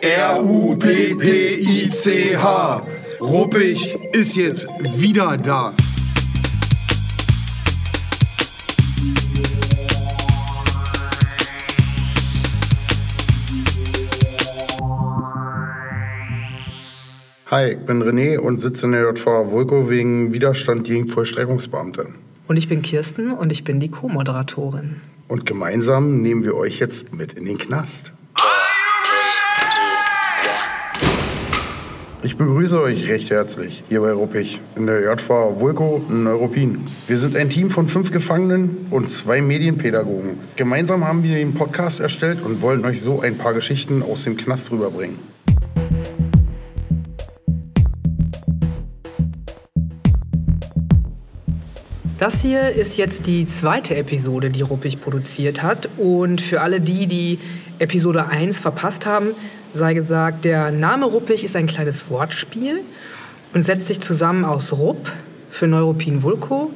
R-U-P-P-I-C-H. 0.00 1.26
Ruppig 3.20 3.98
ist 4.12 4.36
jetzt 4.36 4.68
wieder 4.80 5.36
da. 5.36 5.74
Hi, 17.50 17.72
ich 17.72 17.78
bin 17.78 18.00
René 18.00 18.38
und 18.38 18.58
sitze 18.58 18.86
in 18.86 18.92
der 18.92 19.02
JVA 19.02 19.50
Vulko 19.50 19.90
wegen 19.90 20.32
Widerstand 20.32 20.84
gegen 20.84 21.08
Vollstreckungsbeamte. 21.08 22.10
Und 22.46 22.56
ich 22.56 22.68
bin 22.68 22.82
Kirsten 22.82 23.32
und 23.32 23.50
ich 23.50 23.64
bin 23.64 23.80
die 23.80 23.90
Co-Moderatorin. 23.90 25.00
Und 25.26 25.44
gemeinsam 25.44 26.22
nehmen 26.22 26.44
wir 26.44 26.54
euch 26.54 26.78
jetzt 26.78 27.12
mit 27.12 27.32
in 27.32 27.46
den 27.46 27.58
Knast. 27.58 28.12
Ich 32.20 32.36
begrüße 32.36 32.80
euch 32.82 33.08
recht 33.08 33.30
herzlich 33.30 33.84
hier 33.88 34.00
bei 34.00 34.10
Ruppig 34.10 34.60
in 34.74 34.86
der 34.86 35.02
JVA 35.02 35.60
Vulko 35.60 36.04
in 36.08 36.24
Neuruppin. 36.24 36.88
Wir 37.06 37.16
sind 37.16 37.36
ein 37.36 37.48
Team 37.48 37.70
von 37.70 37.86
fünf 37.86 38.10
Gefangenen 38.10 38.88
und 38.90 39.08
zwei 39.08 39.40
Medienpädagogen. 39.40 40.40
Gemeinsam 40.56 41.06
haben 41.06 41.22
wir 41.22 41.36
den 41.36 41.54
Podcast 41.54 42.00
erstellt 42.00 42.42
und 42.42 42.60
wollen 42.60 42.84
euch 42.84 43.00
so 43.02 43.20
ein 43.20 43.38
paar 43.38 43.54
Geschichten 43.54 44.02
aus 44.02 44.24
dem 44.24 44.36
Knast 44.36 44.72
rüberbringen. 44.72 45.16
Das 52.18 52.42
hier 52.42 52.70
ist 52.70 52.96
jetzt 52.96 53.28
die 53.28 53.46
zweite 53.46 53.94
Episode, 53.94 54.50
die 54.50 54.62
Ruppig 54.62 55.00
produziert 55.00 55.62
hat. 55.62 55.88
Und 55.98 56.40
für 56.40 56.62
alle 56.62 56.80
die, 56.80 57.06
die 57.06 57.38
Episode 57.78 58.26
1 58.26 58.58
verpasst 58.58 59.06
haben, 59.06 59.28
sei 59.72 59.94
gesagt, 59.94 60.44
der 60.44 60.70
Name 60.70 61.06
Ruppig 61.06 61.44
ist 61.44 61.56
ein 61.56 61.66
kleines 61.66 62.10
Wortspiel 62.10 62.80
und 63.54 63.62
setzt 63.62 63.86
sich 63.86 64.00
zusammen 64.00 64.44
aus 64.44 64.72
Rupp 64.72 65.10
für 65.50 65.66
Neuropin 65.66 66.22
Vulko, 66.22 66.70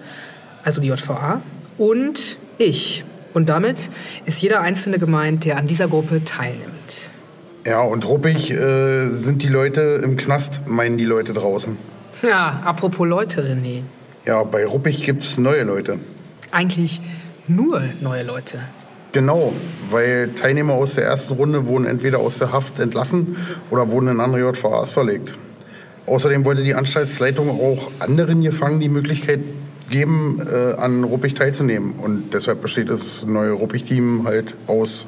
also 0.65 0.81
die 0.81 0.89
JVA, 0.89 1.43
und 1.79 2.39
ich. 2.59 3.05
Und 3.35 3.49
damit 3.49 3.91
ist 4.27 4.43
jeder 4.43 4.61
Einzelne 4.61 4.99
gemeint, 4.99 5.45
der 5.45 5.57
an 5.57 5.67
dieser 5.67 5.89
Gruppe 5.89 6.23
teilnimmt. 6.25 7.11
Ja, 7.65 7.81
und 7.83 8.09
ruppig 8.09 8.51
äh, 8.51 9.09
sind 9.09 9.43
die 9.43 9.49
Leute 9.49 10.01
im 10.03 10.17
Knast, 10.17 10.63
meinen 10.67 10.99
die 10.99 11.05
Leute 11.05 11.33
draußen. 11.33 11.79
Ja, 12.23 12.61
apropos 12.65 13.07
Leute, 13.07 13.43
René. 13.43 13.83
Ja, 14.25 14.43
bei 14.43 14.67
ruppig 14.67 15.05
gibt's 15.05 15.39
neue 15.39 15.63
Leute. 15.63 15.99
Eigentlich 16.51 17.01
nur 17.47 17.83
neue 18.01 18.23
Leute. 18.23 18.59
Genau, 19.13 19.53
weil 19.91 20.33
Teilnehmer 20.35 20.73
aus 20.73 20.95
der 20.95 21.05
ersten 21.05 21.35
Runde 21.35 21.67
wurden 21.67 21.85
entweder 21.85 22.19
aus 22.19 22.39
der 22.39 22.51
Haft 22.51 22.81
entlassen 22.81 23.37
oder 23.71 23.91
wurden 23.91 24.09
in 24.09 24.21
andere 24.21 24.41
JVAs 24.41 24.91
verlegt. 24.91 25.35
Außerdem 26.07 26.45
wollte 26.45 26.63
die 26.63 26.75
Anstaltsleitung 26.75 27.61
auch 27.61 27.91
anderen 28.01 28.43
Gefangenen 28.43 28.81
die 28.81 28.89
Möglichkeit 28.89 29.41
geben, 29.91 30.41
äh, 30.51 30.75
an 30.75 31.05
Ruppig 31.05 31.35
teilzunehmen. 31.35 31.93
Und 31.93 32.33
deshalb 32.33 32.63
besteht 32.63 32.89
das 32.89 33.25
neue 33.25 33.53
Ruppig-Team 33.53 34.25
halt 34.27 34.55
aus 34.67 35.07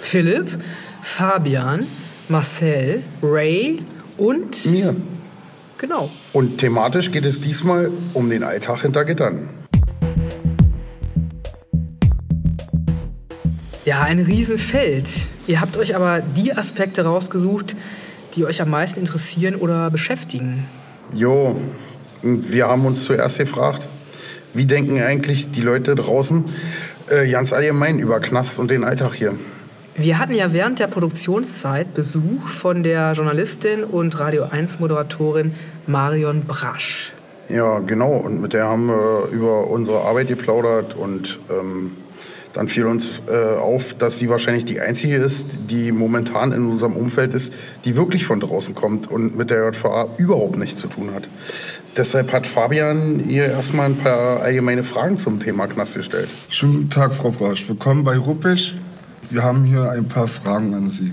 Philipp, 0.00 0.48
Fabian, 1.02 1.86
Marcel, 2.28 3.02
Ray 3.22 3.82
und 4.18 4.66
mir. 4.66 4.94
genau. 5.78 6.10
Und 6.32 6.58
thematisch 6.58 7.10
geht 7.10 7.24
es 7.24 7.40
diesmal 7.40 7.90
um 8.12 8.28
den 8.28 8.44
Alltag 8.44 8.82
hinter 8.82 9.04
Gittern. 9.04 9.48
Ja, 13.88 14.02
ein 14.02 14.18
Riesenfeld. 14.18 15.08
Ihr 15.46 15.62
habt 15.62 15.78
euch 15.78 15.96
aber 15.96 16.20
die 16.20 16.52
Aspekte 16.52 17.06
rausgesucht, 17.06 17.74
die 18.34 18.44
euch 18.44 18.60
am 18.60 18.68
meisten 18.68 19.00
interessieren 19.00 19.54
oder 19.54 19.90
beschäftigen. 19.90 20.66
Jo, 21.14 21.56
wir 22.20 22.68
haben 22.68 22.84
uns 22.84 23.04
zuerst 23.04 23.38
gefragt, 23.38 23.88
wie 24.52 24.66
denken 24.66 25.00
eigentlich 25.00 25.52
die 25.52 25.62
Leute 25.62 25.94
draußen 25.94 26.44
äh, 27.08 27.30
ganz 27.30 27.54
allgemein 27.54 27.98
über 27.98 28.20
Knast 28.20 28.58
und 28.58 28.70
den 28.70 28.84
Alltag 28.84 29.14
hier? 29.14 29.38
Wir 29.96 30.18
hatten 30.18 30.34
ja 30.34 30.52
während 30.52 30.80
der 30.80 30.88
Produktionszeit 30.88 31.94
Besuch 31.94 32.46
von 32.46 32.82
der 32.82 33.12
Journalistin 33.12 33.84
und 33.84 34.20
Radio 34.20 34.44
1 34.50 34.80
Moderatorin 34.80 35.54
Marion 35.86 36.42
Brasch. 36.42 37.14
Ja, 37.48 37.78
genau. 37.78 38.18
Und 38.18 38.42
mit 38.42 38.52
der 38.52 38.66
haben 38.66 38.88
wir 38.88 39.28
über 39.32 39.66
unsere 39.66 40.02
Arbeit 40.02 40.28
geplaudert 40.28 40.94
und 40.94 41.38
ähm, 41.48 41.92
dann 42.58 42.66
fiel 42.66 42.86
uns 42.86 43.22
äh, 43.28 43.54
auf, 43.56 43.94
dass 43.94 44.18
sie 44.18 44.28
wahrscheinlich 44.28 44.64
die 44.64 44.80
einzige 44.80 45.14
ist, 45.14 45.46
die 45.70 45.92
momentan 45.92 46.50
in 46.50 46.66
unserem 46.66 46.96
Umfeld 46.96 47.32
ist, 47.32 47.52
die 47.84 47.96
wirklich 47.96 48.24
von 48.24 48.40
draußen 48.40 48.74
kommt 48.74 49.08
und 49.08 49.36
mit 49.36 49.50
der 49.50 49.70
JVA 49.70 50.08
überhaupt 50.16 50.58
nichts 50.58 50.80
zu 50.80 50.88
tun 50.88 51.14
hat. 51.14 51.28
Deshalb 51.96 52.32
hat 52.32 52.48
Fabian 52.48 53.30
ihr 53.30 53.44
erstmal 53.44 53.86
ein 53.86 53.98
paar 53.98 54.40
allgemeine 54.40 54.82
Fragen 54.82 55.18
zum 55.18 55.38
Thema 55.38 55.68
Knast 55.68 55.94
gestellt. 55.94 56.28
Schönen 56.48 56.90
Tag, 56.90 57.14
Frau 57.14 57.30
Brasch. 57.30 57.68
Willkommen 57.68 58.02
bei 58.02 58.16
Ruppig. 58.18 58.74
Wir 59.30 59.44
haben 59.44 59.62
hier 59.62 59.90
ein 59.90 60.08
paar 60.08 60.26
Fragen 60.26 60.74
an 60.74 60.90
Sie. 60.90 61.12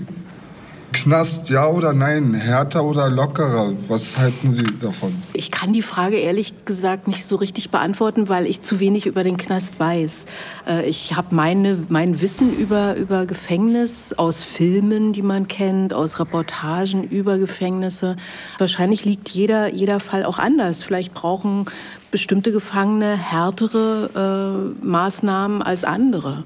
Knast, 0.96 1.50
ja 1.50 1.66
oder 1.68 1.92
nein? 1.92 2.32
Härter 2.32 2.82
oder 2.82 3.10
lockerer? 3.10 3.70
Was 3.88 4.16
halten 4.16 4.50
Sie 4.50 4.64
davon? 4.80 5.14
Ich 5.34 5.50
kann 5.50 5.74
die 5.74 5.82
Frage 5.82 6.16
ehrlich 6.16 6.64
gesagt 6.64 7.06
nicht 7.06 7.26
so 7.26 7.36
richtig 7.36 7.70
beantworten, 7.70 8.30
weil 8.30 8.46
ich 8.46 8.62
zu 8.62 8.80
wenig 8.80 9.04
über 9.04 9.22
den 9.22 9.36
Knast 9.36 9.78
weiß. 9.78 10.24
Äh, 10.66 10.88
Ich 10.88 11.14
habe 11.14 11.34
mein 11.34 12.20
Wissen 12.22 12.56
über, 12.56 12.96
über 12.96 13.26
Gefängnis 13.26 14.14
aus 14.14 14.42
Filmen, 14.42 15.12
die 15.12 15.20
man 15.20 15.48
kennt, 15.48 15.92
aus 15.92 16.18
Reportagen 16.18 17.04
über 17.04 17.36
Gefängnisse. 17.36 18.16
Wahrscheinlich 18.56 19.04
liegt 19.04 19.28
jeder, 19.28 19.72
jeder 19.74 20.00
Fall 20.00 20.24
auch 20.24 20.38
anders. 20.38 20.82
Vielleicht 20.82 21.12
brauchen 21.12 21.66
bestimmte 22.10 22.52
Gefangene 22.52 23.18
härtere 23.18 24.72
äh, 24.82 24.84
Maßnahmen 24.84 25.60
als 25.60 25.84
andere. 25.84 26.44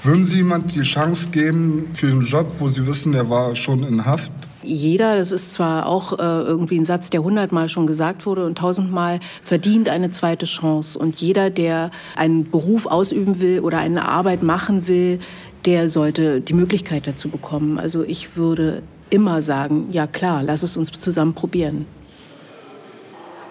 Würden 0.00 0.24
Sie 0.26 0.36
jemand 0.36 0.76
die 0.76 0.82
Chance 0.82 1.30
geben 1.30 1.90
für 1.92 2.06
einen 2.06 2.20
Job, 2.20 2.52
wo 2.60 2.68
Sie 2.68 2.86
wissen, 2.86 3.10
der 3.10 3.28
war 3.30 3.56
schon 3.56 3.82
in 3.82 4.06
Haft? 4.06 4.30
Jeder, 4.62 5.16
das 5.16 5.32
ist 5.32 5.54
zwar 5.54 5.86
auch 5.86 6.12
äh, 6.12 6.22
irgendwie 6.22 6.78
ein 6.78 6.84
Satz, 6.84 7.10
der 7.10 7.24
hundertmal 7.24 7.68
schon 7.68 7.88
gesagt 7.88 8.24
wurde 8.24 8.46
und 8.46 8.58
tausendmal, 8.58 9.18
verdient 9.42 9.88
eine 9.88 10.10
zweite 10.10 10.46
Chance. 10.46 10.96
Und 10.98 11.20
jeder, 11.20 11.50
der 11.50 11.90
einen 12.14 12.48
Beruf 12.48 12.86
ausüben 12.86 13.40
will 13.40 13.58
oder 13.58 13.78
eine 13.78 14.06
Arbeit 14.06 14.44
machen 14.44 14.86
will, 14.86 15.18
der 15.64 15.88
sollte 15.88 16.40
die 16.40 16.54
Möglichkeit 16.54 17.08
dazu 17.08 17.28
bekommen. 17.28 17.80
Also 17.80 18.04
ich 18.04 18.36
würde 18.36 18.82
immer 19.10 19.42
sagen, 19.42 19.88
ja 19.90 20.06
klar, 20.06 20.44
lass 20.44 20.62
es 20.62 20.76
uns 20.76 20.92
zusammen 20.92 21.34
probieren. 21.34 21.86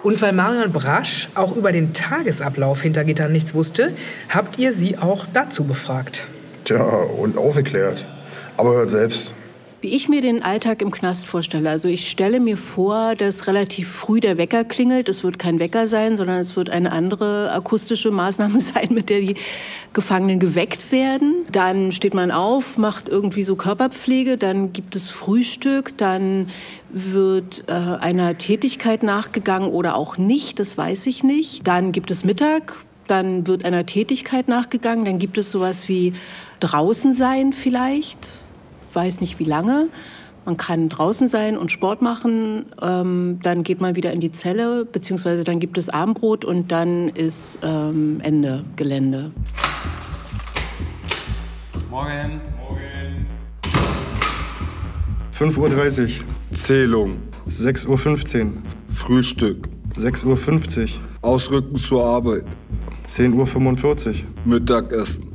Und 0.02 0.22
weil 0.22 0.32
Marion 0.32 0.72
Brasch 0.72 1.28
auch 1.36 1.58
über 1.58 1.74
den 1.74 1.92
Tagesablauf 1.92 2.82
hinter 2.82 3.04
Gittern 3.04 3.34
nichts 3.34 3.54
wusste, 3.54 3.94
habt 4.30 4.58
ihr 4.60 4.72
sie 4.72 4.98
auch 4.98 5.26
dazu 5.34 5.66
befragt. 5.66 6.26
Tja, 6.68 6.84
und 6.84 7.38
aufgeklärt. 7.38 8.06
Aber 8.58 8.74
hört 8.74 8.90
selbst. 8.90 9.34
Wie 9.80 9.96
ich 9.96 10.10
mir 10.10 10.20
den 10.20 10.44
Alltag 10.44 10.82
im 10.82 10.92
Knast 10.92 11.26
vorstelle. 11.26 11.70
Also 11.70 11.88
ich 11.88 12.10
stelle 12.10 12.42
mir 12.42 12.58
vor, 12.58 13.16
dass 13.16 13.48
relativ 13.48 13.88
früh 13.88 14.20
der 14.20 14.38
Wecker 14.38 14.66
klingelt. 14.66 15.08
Es 15.08 15.24
wird 15.24 15.40
kein 15.40 15.60
Wecker 15.60 15.88
sein, 15.88 16.18
sondern 16.18 16.40
es 16.40 16.58
wird 16.58 16.70
eine 16.70 16.92
andere 16.92 17.54
akustische 17.54 18.12
Maßnahme 18.12 18.60
sein, 18.60 18.90
mit 18.90 19.10
der 19.10 19.22
die 19.22 19.36
Gefangenen 19.94 20.42
geweckt 20.42 20.92
werden. 20.92 21.46
Dann 21.54 21.94
steht 21.94 22.14
man 22.14 22.32
auf, 22.32 22.78
macht 22.78 23.08
irgendwie 23.08 23.44
so 23.44 23.56
Körperpflege, 23.56 24.36
dann 24.36 24.74
gibt 24.74 24.98
es 24.98 25.10
Frühstück, 25.10 25.98
dann 25.98 26.50
wird 26.90 27.64
äh, 27.68 27.72
einer 27.72 28.38
Tätigkeit 28.38 29.04
nachgegangen 29.04 29.70
oder 29.70 29.96
auch 29.96 30.18
nicht, 30.18 30.60
das 30.60 30.78
weiß 30.78 31.08
ich 31.08 31.24
nicht. 31.24 31.66
Dann 31.66 31.94
gibt 31.94 32.12
es 32.12 32.26
Mittag, 32.26 32.76
dann 33.08 33.48
wird 33.48 33.64
einer 33.64 33.86
Tätigkeit 33.86 34.50
nachgegangen, 34.50 35.06
dann 35.06 35.18
gibt 35.18 35.38
es 35.38 35.50
sowas 35.50 35.88
wie 35.88 36.14
draußen 36.60 37.14
sein 37.14 37.54
vielleicht, 37.54 38.32
weiß 38.94 39.22
nicht 39.22 39.40
wie 39.40 39.44
lange. 39.44 39.88
Man 40.46 40.56
kann 40.56 40.88
draußen 40.88 41.28
sein 41.28 41.58
und 41.58 41.72
Sport 41.72 42.02
machen, 42.02 42.68
ähm, 42.82 43.40
dann 43.44 43.64
geht 43.64 43.82
man 43.82 43.98
wieder 43.98 44.14
in 44.14 44.22
die 44.22 44.32
Zelle, 44.32 44.86
beziehungsweise 44.86 45.44
dann 45.44 45.60
gibt 45.60 45.78
es 45.78 45.90
Abendbrot 45.90 46.46
und 46.46 46.72
dann 46.72 47.10
ist 47.10 47.60
ähm, 47.64 48.22
Ende 48.24 48.64
Gelände. 48.78 49.32
Morgen. 51.90 52.42
5.30 55.38 56.02
Uhr, 56.02 56.26
Zählung, 56.52 57.18
6.15 57.48 58.46
Uhr, 58.46 58.54
Frühstück, 58.92 59.70
6.50 59.94 60.82
Uhr, 60.82 60.90
Ausrücken 61.22 61.76
zur 61.76 62.04
Arbeit, 62.04 62.46
10.45 63.06 64.08
Uhr, 64.08 64.16
Mittagessen. 64.46 65.27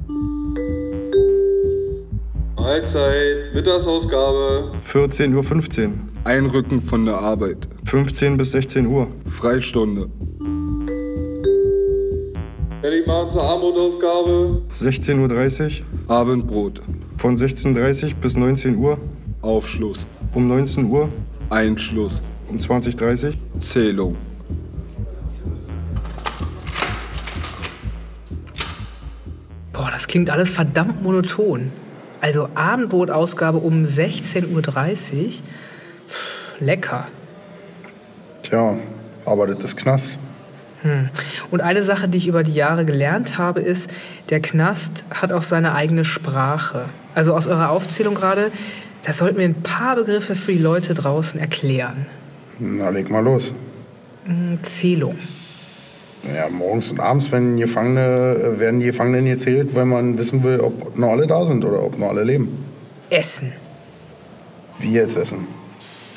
Mahlzeit, 2.62 3.52
Mittagsausgabe. 3.54 4.70
14.15 4.86 5.86
Uhr, 5.86 5.92
Einrücken 6.22 6.80
von 6.80 7.04
der 7.04 7.18
Arbeit, 7.18 7.66
15 7.86 8.36
bis 8.36 8.52
16 8.52 8.86
Uhr, 8.86 9.08
Freistunde, 9.26 10.08
Fertig 12.80 13.06
machen 13.06 13.30
zur 13.30 13.42
Armutausgabe. 13.42 14.62
16.30 14.72 15.80
Uhr, 15.80 16.14
Abendbrot, 16.14 16.82
von 17.16 17.36
16.30 17.36 18.04
Uhr 18.04 18.14
bis 18.20 18.36
19 18.36 18.76
Uhr, 18.76 18.98
Aufschluss, 19.40 20.06
Um 20.32 20.46
19 20.46 20.88
Uhr. 20.88 21.08
Einschluss. 21.50 22.22
Um 22.48 22.58
20.30 22.58 23.34
Zählung. 23.58 24.16
Boah, 29.72 29.90
das 29.92 30.06
klingt 30.06 30.30
alles 30.30 30.50
verdammt 30.50 31.02
monoton. 31.02 31.72
Also 32.22 32.48
Abendbrotausgabe 32.54 33.58
um 33.58 33.82
16.30 33.82 34.46
Uhr. 34.54 34.62
Pff, 36.08 36.60
lecker. 36.60 37.08
Tja, 38.44 38.78
aber 39.24 39.48
das 39.48 39.64
ist 39.64 39.76
Knast. 39.76 40.18
Und 41.50 41.60
eine 41.60 41.82
Sache, 41.82 42.08
die 42.08 42.18
ich 42.18 42.28
über 42.28 42.44
die 42.44 42.54
Jahre 42.54 42.84
gelernt 42.84 43.38
habe, 43.38 43.60
ist, 43.60 43.90
der 44.30 44.40
Knast 44.40 45.04
hat 45.10 45.32
auch 45.32 45.42
seine 45.42 45.74
eigene 45.74 46.04
Sprache. 46.04 46.84
Also 47.14 47.34
aus 47.34 47.48
eurer 47.48 47.70
Aufzählung 47.70 48.14
gerade, 48.14 48.52
da 49.02 49.12
sollten 49.12 49.38
wir 49.38 49.44
ein 49.44 49.62
paar 49.62 49.96
Begriffe 49.96 50.36
für 50.36 50.52
die 50.52 50.58
Leute 50.58 50.94
draußen 50.94 51.40
erklären. 51.40 52.06
Na, 52.60 52.88
leg 52.90 53.10
mal 53.10 53.24
los. 53.24 53.52
Zählung. 54.62 55.16
Ja, 56.24 56.48
morgens 56.48 56.90
und 56.90 57.00
abends 57.00 57.32
werden, 57.32 57.56
Gefangene, 57.56 58.36
äh, 58.36 58.60
werden 58.60 58.80
die 58.80 58.86
Gefangenen 58.86 59.24
gezählt, 59.24 59.74
wenn 59.74 59.88
man 59.88 60.18
wissen 60.18 60.44
will, 60.44 60.60
ob 60.60 60.96
noch 60.96 61.10
alle 61.10 61.26
da 61.26 61.44
sind 61.44 61.64
oder 61.64 61.82
ob 61.82 61.98
noch 61.98 62.10
alle 62.10 62.22
leben. 62.22 62.64
Essen. 63.10 63.52
Wie 64.78 64.92
jetzt 64.92 65.16
essen? 65.16 65.46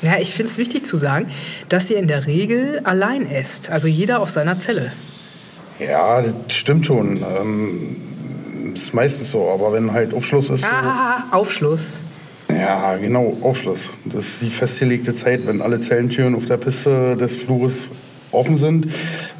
Ja, 0.02 0.18
ich 0.18 0.32
finde 0.32 0.50
es 0.50 0.58
wichtig 0.58 0.84
zu 0.84 0.96
sagen, 0.96 1.30
dass 1.68 1.90
ihr 1.90 1.96
in 1.96 2.06
der 2.06 2.26
Regel 2.26 2.80
allein 2.84 3.28
esst. 3.30 3.70
Also 3.70 3.88
jeder 3.88 4.20
auf 4.20 4.30
seiner 4.30 4.58
Zelle. 4.58 4.92
Ja, 5.78 6.22
das 6.22 6.54
stimmt 6.54 6.86
schon. 6.86 7.24
Ähm, 7.38 7.96
ist 8.74 8.94
meistens 8.94 9.30
so, 9.30 9.48
aber 9.50 9.72
wenn 9.72 9.92
halt 9.92 10.14
Aufschluss 10.14 10.50
ist. 10.50 10.64
Ah, 10.64 11.24
Aufschluss. 11.32 12.02
So, 12.48 12.54
ja, 12.54 12.96
genau, 12.96 13.36
Aufschluss. 13.42 13.90
Das 14.04 14.26
ist 14.26 14.42
die 14.42 14.50
festgelegte 14.50 15.14
Zeit, 15.14 15.46
wenn 15.46 15.60
alle 15.60 15.80
Zellentüren 15.80 16.34
auf 16.34 16.46
der 16.46 16.58
Piste 16.58 17.16
des 17.16 17.36
Flures 17.36 17.90
offen 18.30 18.56
sind. 18.56 18.88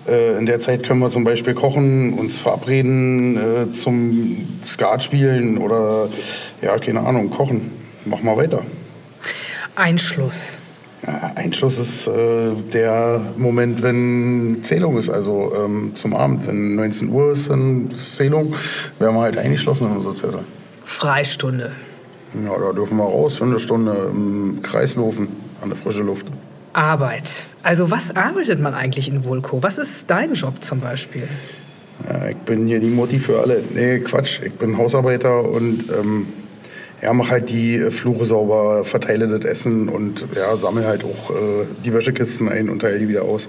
Äh, 0.07 0.39
in 0.39 0.47
der 0.47 0.61
Zeit 0.61 0.83
können 0.83 1.01
wir 1.01 1.11
zum 1.11 1.25
Beispiel 1.25 1.55
kochen, 1.55 2.15
uns 2.15 2.39
verabreden 2.39 3.37
äh, 3.37 3.73
zum 3.73 4.47
Skat 4.65 5.03
spielen 5.03 5.59
oder, 5.59 6.09
ja, 6.63 6.79
keine 6.79 7.01
Ahnung, 7.01 7.31
kochen. 7.31 7.73
Mach 8.05 8.23
mal 8.23 8.37
weiter. 8.37 8.63
Einschluss. 9.75 10.59
Ja, 11.07 11.33
Einschluss 11.35 11.79
ist 11.79 12.07
äh, 12.07 12.53
der 12.73 13.21
Moment, 13.37 13.83
wenn 13.83 14.59
Zählung 14.63 14.97
ist, 14.97 15.11
also 15.11 15.53
ähm, 15.55 15.93
zum 15.95 16.15
Abend. 16.15 16.47
Wenn 16.47 16.77
19 16.77 17.11
Uhr 17.11 17.33
ist, 17.33 17.51
dann 17.51 17.91
ist 17.91 18.17
Zählung, 18.17 18.55
werden 18.99 19.15
wir 19.15 19.21
halt 19.21 19.37
eingeschlossen 19.37 19.89
in 19.89 19.97
unserer 19.97 20.15
Zelle. 20.15 20.45
Freistunde. 20.85 21.73
Ja, 22.45 22.59
da 22.59 22.73
dürfen 22.73 22.97
wir 22.97 23.05
raus 23.05 23.37
für 23.37 23.45
eine 23.45 23.59
Stunde 23.59 24.11
im 24.11 24.61
Kreis 24.63 24.95
laufen, 24.95 25.29
an 25.61 25.69
der 25.69 25.77
frischen 25.77 26.07
Luft. 26.07 26.27
Arbeit. 26.73 27.45
Also 27.67 27.91
was 27.91 28.15
arbeitet 28.15 28.61
man 28.61 28.75
eigentlich 28.75 29.09
in 29.09 29.25
Vulko? 29.25 29.61
Was 29.61 29.77
ist 29.77 30.09
dein 30.09 30.35
Job 30.35 30.63
zum 30.63 30.79
Beispiel? 30.79 31.27
Ja, 32.09 32.29
ich 32.29 32.37
bin 32.37 32.69
hier 32.69 32.79
die 32.79 32.91
Mutti 32.91 33.19
für 33.19 33.41
alle. 33.41 33.61
Nee, 33.75 33.99
Quatsch, 33.99 34.41
ich 34.45 34.53
bin 34.53 34.79
Hausarbeiter 34.79 35.43
und 35.43 35.91
ähm, 35.91 36.29
ja, 37.03 37.13
mache 37.13 37.33
halt 37.33 37.51
die 37.51 37.75
äh, 37.75 37.91
Flure 37.91 38.25
sauber, 38.25 38.85
verteile 38.85 39.27
das 39.27 39.45
Essen 39.45 39.89
und 39.89 40.29
ja, 40.37 40.57
sammle 40.57 40.87
halt 40.87 41.03
auch 41.03 41.31
äh, 41.33 41.67
die 41.85 41.93
Wäschekisten 41.93 42.49
ein 42.49 42.69
und 42.69 42.83
teile 42.83 43.01
die 43.01 43.09
wieder 43.09 43.23
aus. 43.23 43.49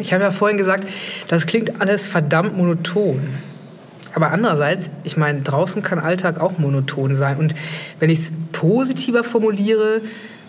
Ich 0.00 0.12
habe 0.12 0.24
ja 0.24 0.32
vorhin 0.32 0.58
gesagt, 0.58 0.88
das 1.28 1.46
klingt 1.46 1.80
alles 1.80 2.08
verdammt 2.08 2.56
monoton. 2.56 3.20
Aber 4.12 4.32
andererseits, 4.32 4.90
ich 5.04 5.16
meine, 5.16 5.42
draußen 5.42 5.84
kann 5.84 6.00
Alltag 6.00 6.40
auch 6.40 6.58
monoton 6.58 7.14
sein. 7.14 7.36
Und 7.36 7.54
wenn 8.00 8.10
ich 8.10 8.18
es 8.18 8.32
positiver 8.50 9.22
formuliere, 9.22 10.00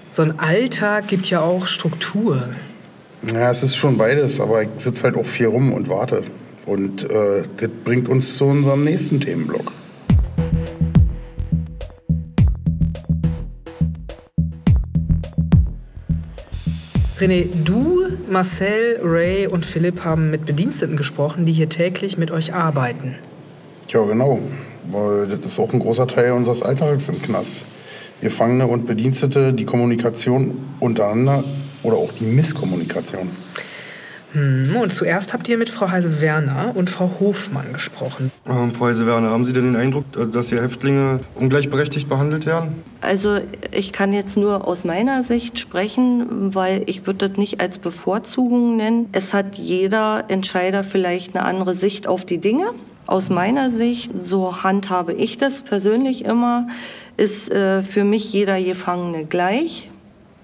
so 0.10 0.22
ein 0.22 0.40
Alltag 0.40 1.08
gibt 1.08 1.30
ja 1.30 1.42
auch 1.42 1.66
Struktur. 1.66 2.50
Ja, 3.34 3.50
es 3.50 3.64
ist 3.64 3.76
schon 3.76 3.98
beides, 3.98 4.40
aber 4.40 4.64
ich 4.64 4.70
sitze 4.78 5.04
halt 5.04 5.16
auch 5.16 5.26
viel 5.26 5.48
rum 5.48 5.74
und 5.74 5.90
warte. 5.90 6.22
Und 6.66 7.10
äh, 7.10 7.44
das 7.58 7.70
bringt 7.84 8.10
uns 8.10 8.38
zu 8.38 8.46
unserem 8.46 8.84
nächsten 8.84 9.20
Themenblock. 9.20 9.72
René, 17.20 17.48
du, 17.64 18.06
Marcel, 18.30 19.00
Ray 19.04 19.48
und 19.48 19.66
Philipp 19.66 20.04
haben 20.04 20.30
mit 20.30 20.46
Bediensteten 20.46 20.96
gesprochen, 20.96 21.46
die 21.46 21.52
hier 21.52 21.68
täglich 21.68 22.18
mit 22.18 22.30
euch 22.30 22.54
arbeiten. 22.54 23.16
Ja, 23.90 24.04
genau. 24.04 24.40
Weil 24.92 25.28
das 25.28 25.54
ist 25.54 25.60
auch 25.60 25.74
ein 25.74 25.80
großer 25.80 26.08
Teil 26.08 26.32
unseres 26.32 26.62
Alltags 26.62 27.10
im 27.10 27.20
Knast. 27.22 27.64
Gefangene 28.22 28.68
und 28.68 28.86
Bedienstete, 28.88 29.54
die 29.54 29.66
Kommunikation 29.66 30.58
untereinander 30.80 31.44
oder 31.84 31.98
auch 31.98 32.12
die 32.12 32.26
Misskommunikation. 32.26 33.30
Hm, 34.34 34.76
Und 34.76 34.94
zuerst 34.94 35.34
habt 35.34 35.48
ihr 35.48 35.58
mit 35.58 35.70
Frau 35.70 35.90
Heise-Werner 35.90 36.74
und 36.76 36.90
Frau 36.90 37.10
Hofmann 37.20 37.72
gesprochen. 37.72 38.32
Ähm, 38.48 38.74
Frau 38.74 38.88
Heise-Werner, 38.88 39.30
haben 39.30 39.46
Sie 39.46 39.54
denn 39.54 39.64
den 39.64 39.76
Eindruck, 39.78 40.04
äh, 40.18 40.28
dass 40.28 40.50
hier 40.50 40.62
Häftlinge 40.62 41.22
ungleichberechtigt 41.36 42.10
behandelt 42.10 42.46
werden? 42.46 42.84
Also 43.00 43.40
ich 43.72 43.94
kann 43.94 44.12
jetzt 44.12 44.36
nur 44.36 44.68
aus 44.68 44.84
meiner 44.84 45.24
Sicht 45.24 45.60
sprechen, 45.60 46.54
weil 46.54 46.84
ich 46.88 47.08
würde 47.08 47.30
das 47.30 47.38
nicht 47.38 47.62
als 47.62 47.80
Bevorzugung 47.80 48.76
nennen. 48.76 49.08
Es 49.14 49.34
hat 49.34 49.56
jeder 49.56 50.26
Entscheider 50.28 50.84
vielleicht 50.84 51.36
eine 51.36 51.46
andere 51.46 51.74
Sicht 51.74 52.06
auf 52.06 52.26
die 52.26 52.40
Dinge. 52.40 52.66
Aus 53.08 53.30
meiner 53.30 53.70
Sicht, 53.70 54.12
so 54.20 54.64
handhabe 54.64 55.14
ich 55.14 55.38
das 55.38 55.62
persönlich 55.62 56.26
immer, 56.26 56.68
ist 57.16 57.50
äh, 57.50 57.82
für 57.82 58.04
mich 58.04 58.32
jeder 58.34 58.62
Gefangene 58.62 59.26
gleich. 59.26 59.90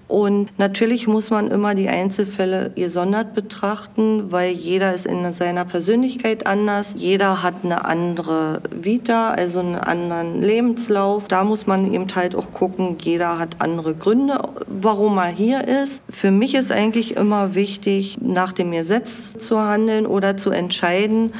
Und 0.06 0.58
natürlich 0.58 1.06
muss 1.06 1.30
man 1.30 1.50
immer 1.50 1.74
die 1.74 1.88
Einzelfälle 1.88 2.70
gesondert 2.74 3.34
betrachten, 3.34 4.30
weil 4.30 4.52
jeder 4.52 4.92
ist 4.92 5.06
in 5.06 5.32
seiner 5.32 5.64
Persönlichkeit 5.64 6.46
anders. 6.46 6.94
Jeder 6.96 7.42
hat 7.42 7.54
eine 7.64 7.86
andere 7.86 8.60
Vita, 8.70 9.30
also 9.30 9.60
einen 9.60 9.76
anderen 9.76 10.42
Lebenslauf. 10.42 11.26
Da 11.26 11.42
muss 11.42 11.66
man 11.66 11.90
eben 11.92 12.06
halt 12.14 12.34
auch 12.34 12.52
gucken, 12.52 12.96
jeder 13.00 13.38
hat 13.38 13.56
andere 13.60 13.94
Gründe, 13.94 14.40
warum 14.66 15.16
er 15.16 15.28
hier 15.28 15.66
ist. 15.66 16.02
Für 16.10 16.30
mich 16.30 16.54
ist 16.54 16.70
eigentlich 16.70 17.16
immer 17.16 17.54
wichtig, 17.54 18.18
nach 18.20 18.52
dem 18.52 18.72
Gesetz 18.72 19.38
zu 19.38 19.58
handeln 19.58 20.06
oder 20.06 20.36
zu 20.36 20.50
entscheiden 20.50 21.32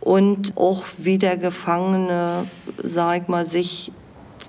und 0.00 0.56
auch 0.56 0.84
wie 0.98 1.18
der 1.18 1.36
Gefangene, 1.36 2.46
sag 2.82 3.22
ich 3.22 3.28
mal, 3.28 3.44
sich 3.44 3.92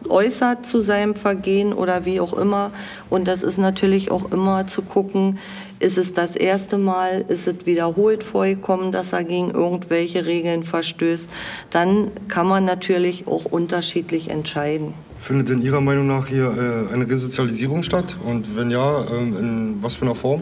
äußert 0.10 0.66
zu 0.66 0.82
seinem 0.82 1.16
Vergehen 1.16 1.74
oder 1.74 2.06
wie 2.06 2.20
auch 2.20 2.34
immer. 2.34 2.72
Und 3.10 3.28
das 3.28 3.44
ist 3.44 3.58
natürlich 3.58 4.12
auch 4.12 4.32
immer 4.32 4.68
zu 4.68 4.82
gucken, 4.82 5.38
ist 5.80 5.98
es 5.98 6.14
das 6.14 6.36
erste 6.36 6.78
Mal, 6.78 7.26
ist 7.28 7.48
es 7.48 7.66
wiederholt 7.66 8.24
vorgekommen, 8.24 8.92
dass 8.92 9.14
er 9.14 9.24
gegen 9.24 9.52
irgendwelche 9.52 10.26
Regeln 10.26 10.64
verstößt. 10.64 11.30
Dann 11.70 12.12
kann 12.28 12.48
man 12.48 12.66
natürlich 12.66 13.28
auch 13.28 13.46
unterschiedlich 13.46 14.30
entscheiden. 14.30 14.94
Findet 15.20 15.52
in 15.52 15.62
Ihrer 15.62 15.82
Meinung 15.82 16.08
nach 16.08 16.28
hier 16.28 16.46
äh, 16.90 16.94
eine 16.94 17.08
Resozialisierung 17.08 17.84
statt? 17.84 18.16
Und 18.26 18.56
wenn 18.56 18.72
ja, 18.72 19.06
ähm, 19.12 19.38
in 19.38 19.78
was 19.82 19.96
für 19.96 20.06
einer 20.06 20.16
Form? 20.16 20.42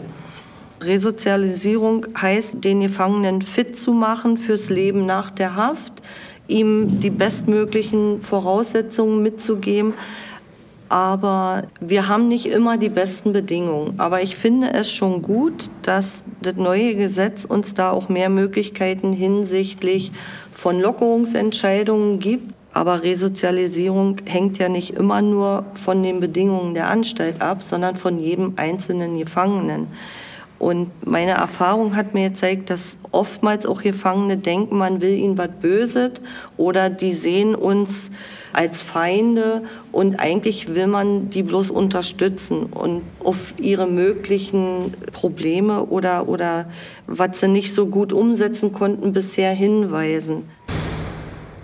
Resozialisierung 0.80 2.06
heißt, 2.20 2.64
den 2.64 2.80
Gefangenen 2.80 3.42
fit 3.42 3.78
zu 3.78 3.92
machen 3.92 4.38
fürs 4.38 4.70
Leben 4.70 5.06
nach 5.06 5.30
der 5.30 5.56
Haft, 5.56 5.92
ihm 6.48 7.00
die 7.00 7.10
bestmöglichen 7.10 8.22
Voraussetzungen 8.22 9.22
mitzugeben. 9.22 9.94
Aber 10.88 11.64
wir 11.80 12.08
haben 12.08 12.26
nicht 12.26 12.46
immer 12.46 12.76
die 12.76 12.88
besten 12.88 13.32
Bedingungen. 13.32 14.00
Aber 14.00 14.22
ich 14.22 14.34
finde 14.34 14.72
es 14.72 14.90
schon 14.90 15.22
gut, 15.22 15.70
dass 15.82 16.24
das 16.42 16.56
neue 16.56 16.96
Gesetz 16.96 17.44
uns 17.44 17.74
da 17.74 17.92
auch 17.92 18.08
mehr 18.08 18.28
Möglichkeiten 18.28 19.12
hinsichtlich 19.12 20.10
von 20.52 20.80
Lockerungsentscheidungen 20.80 22.18
gibt. 22.18 22.54
Aber 22.72 23.04
Resozialisierung 23.04 24.16
hängt 24.26 24.58
ja 24.58 24.68
nicht 24.68 24.90
immer 24.90 25.22
nur 25.22 25.64
von 25.74 26.02
den 26.02 26.18
Bedingungen 26.18 26.74
der 26.74 26.88
Anstalt 26.88 27.40
ab, 27.40 27.62
sondern 27.62 27.94
von 27.94 28.18
jedem 28.18 28.54
einzelnen 28.56 29.16
Gefangenen. 29.18 29.86
Und 30.60 30.90
meine 31.06 31.30
Erfahrung 31.30 31.96
hat 31.96 32.12
mir 32.12 32.28
gezeigt, 32.28 32.68
dass 32.68 32.98
oftmals 33.12 33.64
auch 33.64 33.80
Gefangene 33.80 34.36
denken, 34.36 34.76
man 34.76 35.00
will 35.00 35.14
ihnen 35.14 35.38
was 35.38 35.48
Böses 35.58 36.10
oder 36.58 36.90
die 36.90 37.14
sehen 37.14 37.54
uns 37.54 38.10
als 38.52 38.82
Feinde 38.82 39.62
und 39.90 40.20
eigentlich 40.20 40.74
will 40.74 40.86
man 40.86 41.30
die 41.30 41.42
bloß 41.42 41.70
unterstützen 41.70 42.64
und 42.64 43.00
auf 43.24 43.54
ihre 43.56 43.86
möglichen 43.86 44.92
Probleme 45.12 45.86
oder, 45.86 46.28
oder 46.28 46.66
was 47.06 47.40
sie 47.40 47.48
nicht 47.48 47.74
so 47.74 47.86
gut 47.86 48.12
umsetzen 48.12 48.74
konnten 48.74 49.14
bisher 49.14 49.54
hinweisen. 49.54 50.42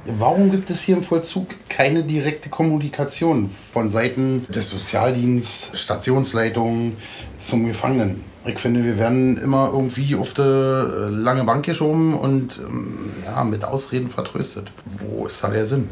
Warum 0.07 0.51
gibt 0.51 0.71
es 0.71 0.81
hier 0.81 0.97
im 0.97 1.03
Vollzug 1.03 1.49
keine 1.69 2.03
direkte 2.03 2.49
Kommunikation 2.49 3.51
von 3.51 3.91
Seiten 3.91 4.47
des 4.49 4.71
Sozialdienstes, 4.71 5.79
Stationsleitung 5.79 6.97
zum 7.37 7.67
Gefangenen? 7.67 8.25
Ich 8.47 8.59
finde, 8.59 8.85
wir 8.85 8.99
werden 8.99 9.39
immer 9.39 9.71
irgendwie 9.73 10.15
auf 10.15 10.35
die 10.35 10.43
äh, 10.43 11.09
lange 11.11 11.45
Bank 11.45 11.65
geschoben 11.65 12.15
und 12.15 12.59
ähm, 12.59 13.11
ja, 13.25 13.43
mit 13.43 13.65
Ausreden 13.65 14.09
vertröstet. 14.09 14.71
Wo 14.85 15.27
ist 15.27 15.43
da 15.43 15.49
der 15.49 15.67
Sinn? 15.67 15.89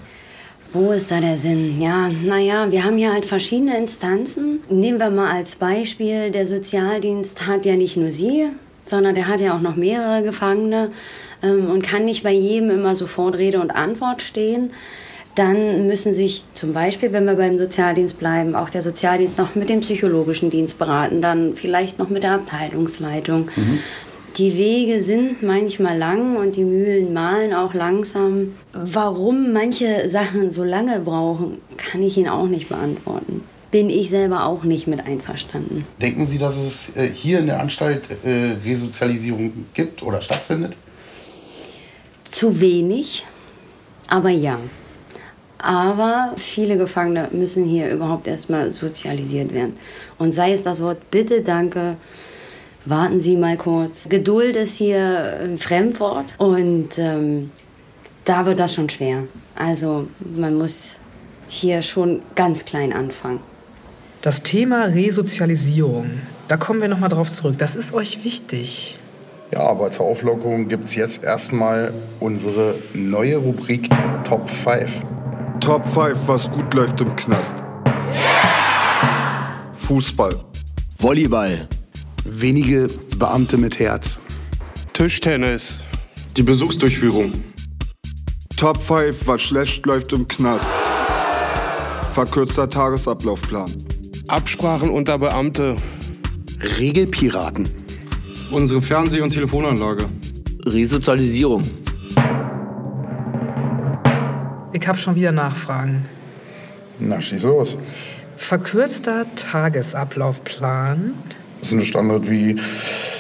Wo 0.73 0.93
ist 0.93 1.11
da 1.11 1.21
der 1.21 1.37
Sinn? 1.37 1.81
Ja, 1.81 2.09
naja, 2.09 2.71
wir 2.71 2.85
haben 2.85 2.97
hier 2.97 3.13
halt 3.13 3.27
verschiedene 3.27 3.77
Instanzen. 3.77 4.61
Nehmen 4.69 4.99
wir 4.99 5.11
mal 5.11 5.31
als 5.31 5.57
Beispiel, 5.57 6.31
der 6.31 6.47
Sozialdienst 6.47 7.47
hat 7.47 7.67
ja 7.67 7.77
nicht 7.77 7.97
nur 7.97 8.11
Sie, 8.11 8.49
sondern 8.83 9.15
der 9.15 9.29
hat 9.29 9.41
ja 9.41 9.57
auch 9.57 9.61
noch 9.61 9.77
mehrere 9.77 10.23
Gefangene 10.23 10.91
ähm, 11.43 11.71
und 11.71 11.83
kann 11.83 12.05
nicht 12.05 12.23
bei 12.23 12.33
jedem 12.33 12.71
immer 12.71 12.97
sofort 12.97 13.37
Rede 13.37 13.61
und 13.61 13.71
Antwort 13.71 14.23
stehen. 14.23 14.71
Dann 15.35 15.87
müssen 15.89 16.15
sich 16.15 16.45
zum 16.53 16.73
Beispiel, 16.73 17.13
wenn 17.13 17.25
wir 17.25 17.35
beim 17.35 17.59
Sozialdienst 17.59 18.19
bleiben, 18.19 18.55
auch 18.55 18.71
der 18.71 18.83
Sozialdienst 18.83 19.39
noch 19.39 19.55
mit 19.57 19.69
dem 19.69 19.81
psychologischen 19.81 20.51
Dienst 20.51 20.79
beraten, 20.79 21.21
dann 21.21 21.55
vielleicht 21.55 21.99
noch 21.99 22.09
mit 22.09 22.23
der 22.23 22.33
Abteilungsleitung. 22.33 23.51
Mhm. 23.57 23.79
Die 24.37 24.57
Wege 24.57 25.01
sind 25.01 25.45
manchmal 25.45 25.97
lang 25.97 26.37
und 26.37 26.57
die 26.57 26.65
Mühlen 26.65 27.13
mahlen 27.13 27.55
auch 27.55 27.73
langsam. 27.73 28.55
Warum 28.73 29.53
manche 29.53 30.09
Sachen 30.09 30.51
so 30.51 30.65
lange 30.65 30.99
brauchen, 31.01 31.59
kann 31.77 32.03
ich 32.03 32.17
Ihnen 32.17 32.29
auch 32.29 32.49
nicht 32.49 32.69
beantworten. 32.69 33.43
Bin 33.71 33.91
ich 33.91 34.11
selber 34.11 34.47
auch 34.47 34.65
nicht 34.65 34.89
mit 34.89 35.07
einverstanden. 35.07 35.87
Denken 36.03 36.27
Sie, 36.27 36.39
dass 36.39 36.57
es 36.57 36.97
äh, 36.97 37.09
hier 37.09 37.41
in 37.41 37.47
der 37.47 37.61
Anstalt 37.61 38.03
äh, 38.25 38.57
Resozialisierung 38.65 39.67
gibt 39.73 40.03
oder 40.03 40.21
stattfindet? 40.21 40.77
Zu 42.29 42.61
wenig, 42.61 43.25
aber 44.09 44.31
ja. 44.31 44.59
Aber 45.65 46.35
viele 46.37 46.77
Gefangene 46.77 47.29
müssen 47.33 47.65
hier 47.65 47.91
überhaupt 47.91 48.27
erstmal 48.27 48.71
sozialisiert 48.71 49.55
werden. 49.55 49.77
Und 50.19 50.33
sei 50.33 50.53
es 50.53 50.63
das 50.63 50.83
Wort 50.83 51.11
Bitte, 51.11 51.41
Danke, 51.41 51.97
warten 52.85 53.19
Sie 53.19 53.35
mal 53.35 53.57
kurz. 53.57 54.07
Geduld 54.11 54.57
ist 54.57 54.77
hier 54.77 55.39
ein 55.43 55.57
Fremdwort 55.57 56.27
und 56.37 56.99
ähm, 56.99 57.51
da 58.27 58.45
wird 58.45 58.61
das 58.61 58.75
schon 58.75 58.91
schwer. 58.91 59.23
Also 59.55 60.07
man 60.37 60.55
muss 60.55 60.97
hier 61.49 61.81
schon 61.81 62.21
ganz 62.35 62.67
klein 62.67 62.93
anfangen. 62.93 63.41
Das 64.21 64.43
Thema 64.43 64.85
Resozialisierung, 64.85 66.21
da 66.47 66.59
kommen 66.59 66.83
wir 66.83 66.89
nochmal 66.89 67.09
drauf 67.09 67.33
zurück. 67.33 67.57
Das 67.57 67.75
ist 67.75 67.95
euch 67.95 68.23
wichtig. 68.23 68.99
Ja, 69.51 69.61
aber 69.61 69.91
zur 69.91 70.05
Auflockerung 70.05 70.69
gibt 70.69 70.85
es 70.85 70.95
jetzt 70.95 71.25
erstmal 71.25 71.95
unsere 72.21 72.75
neue 72.93 73.37
Rubrik 73.39 73.89
Top 74.25 74.51
5. 74.51 74.91
Top 75.65 75.87
5, 75.87 76.29
was 76.29 76.51
gut 76.51 76.75
läuft 76.75 77.01
im 77.01 77.17
Knast. 77.17 77.65
Fußball. 79.73 80.45
Volleyball. 80.99 81.67
Wenige 82.27 82.87
Beamte 83.17 83.57
mit 83.57 83.79
Herz. 83.79 84.19
Tischtennis. 84.93 85.77
Die 86.37 86.43
Besuchsdurchführung. 86.43 87.33
Top 88.59 88.77
5, 88.77 89.27
was 89.27 89.41
schlecht 89.41 89.87
läuft 89.87 90.13
im 90.13 90.29
Knast. 90.29 90.67
Verkürzter 92.13 92.69
Tagesablaufplan. 92.69 93.73
Absprachen 94.29 94.91
unter 94.91 95.17
Beamte. 95.17 95.77
Regelpiraten. 96.79 97.71
Unsere 98.51 98.83
Fernseh- 98.83 99.23
und 99.23 99.31
Telefonanlage. 99.31 100.11
Resozialisierung. 100.67 101.63
Ich 104.85 104.89
habe 104.89 104.99
schon 104.99 105.15
wieder 105.15 105.33
Nachfragen. 105.33 106.05
Na, 106.99 107.19
schieß 107.19 107.41
los. 107.41 107.79
Verkürzter 108.37 109.25
Tagesablaufplan. 109.35 111.15
Das 111.61 111.73
ist 111.73 111.79
ein 111.79 111.87
Standard 111.87 112.29
wie 112.29 112.61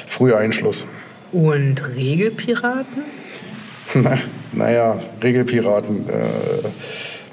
früher 0.07 0.37
Einschluss. 0.37 0.85
Und 1.33 1.97
Regelpiraten? 1.97 3.05
Na, 3.95 4.19
naja, 4.53 5.01
Regelpiraten. 5.23 6.07
Äh, 6.07 6.69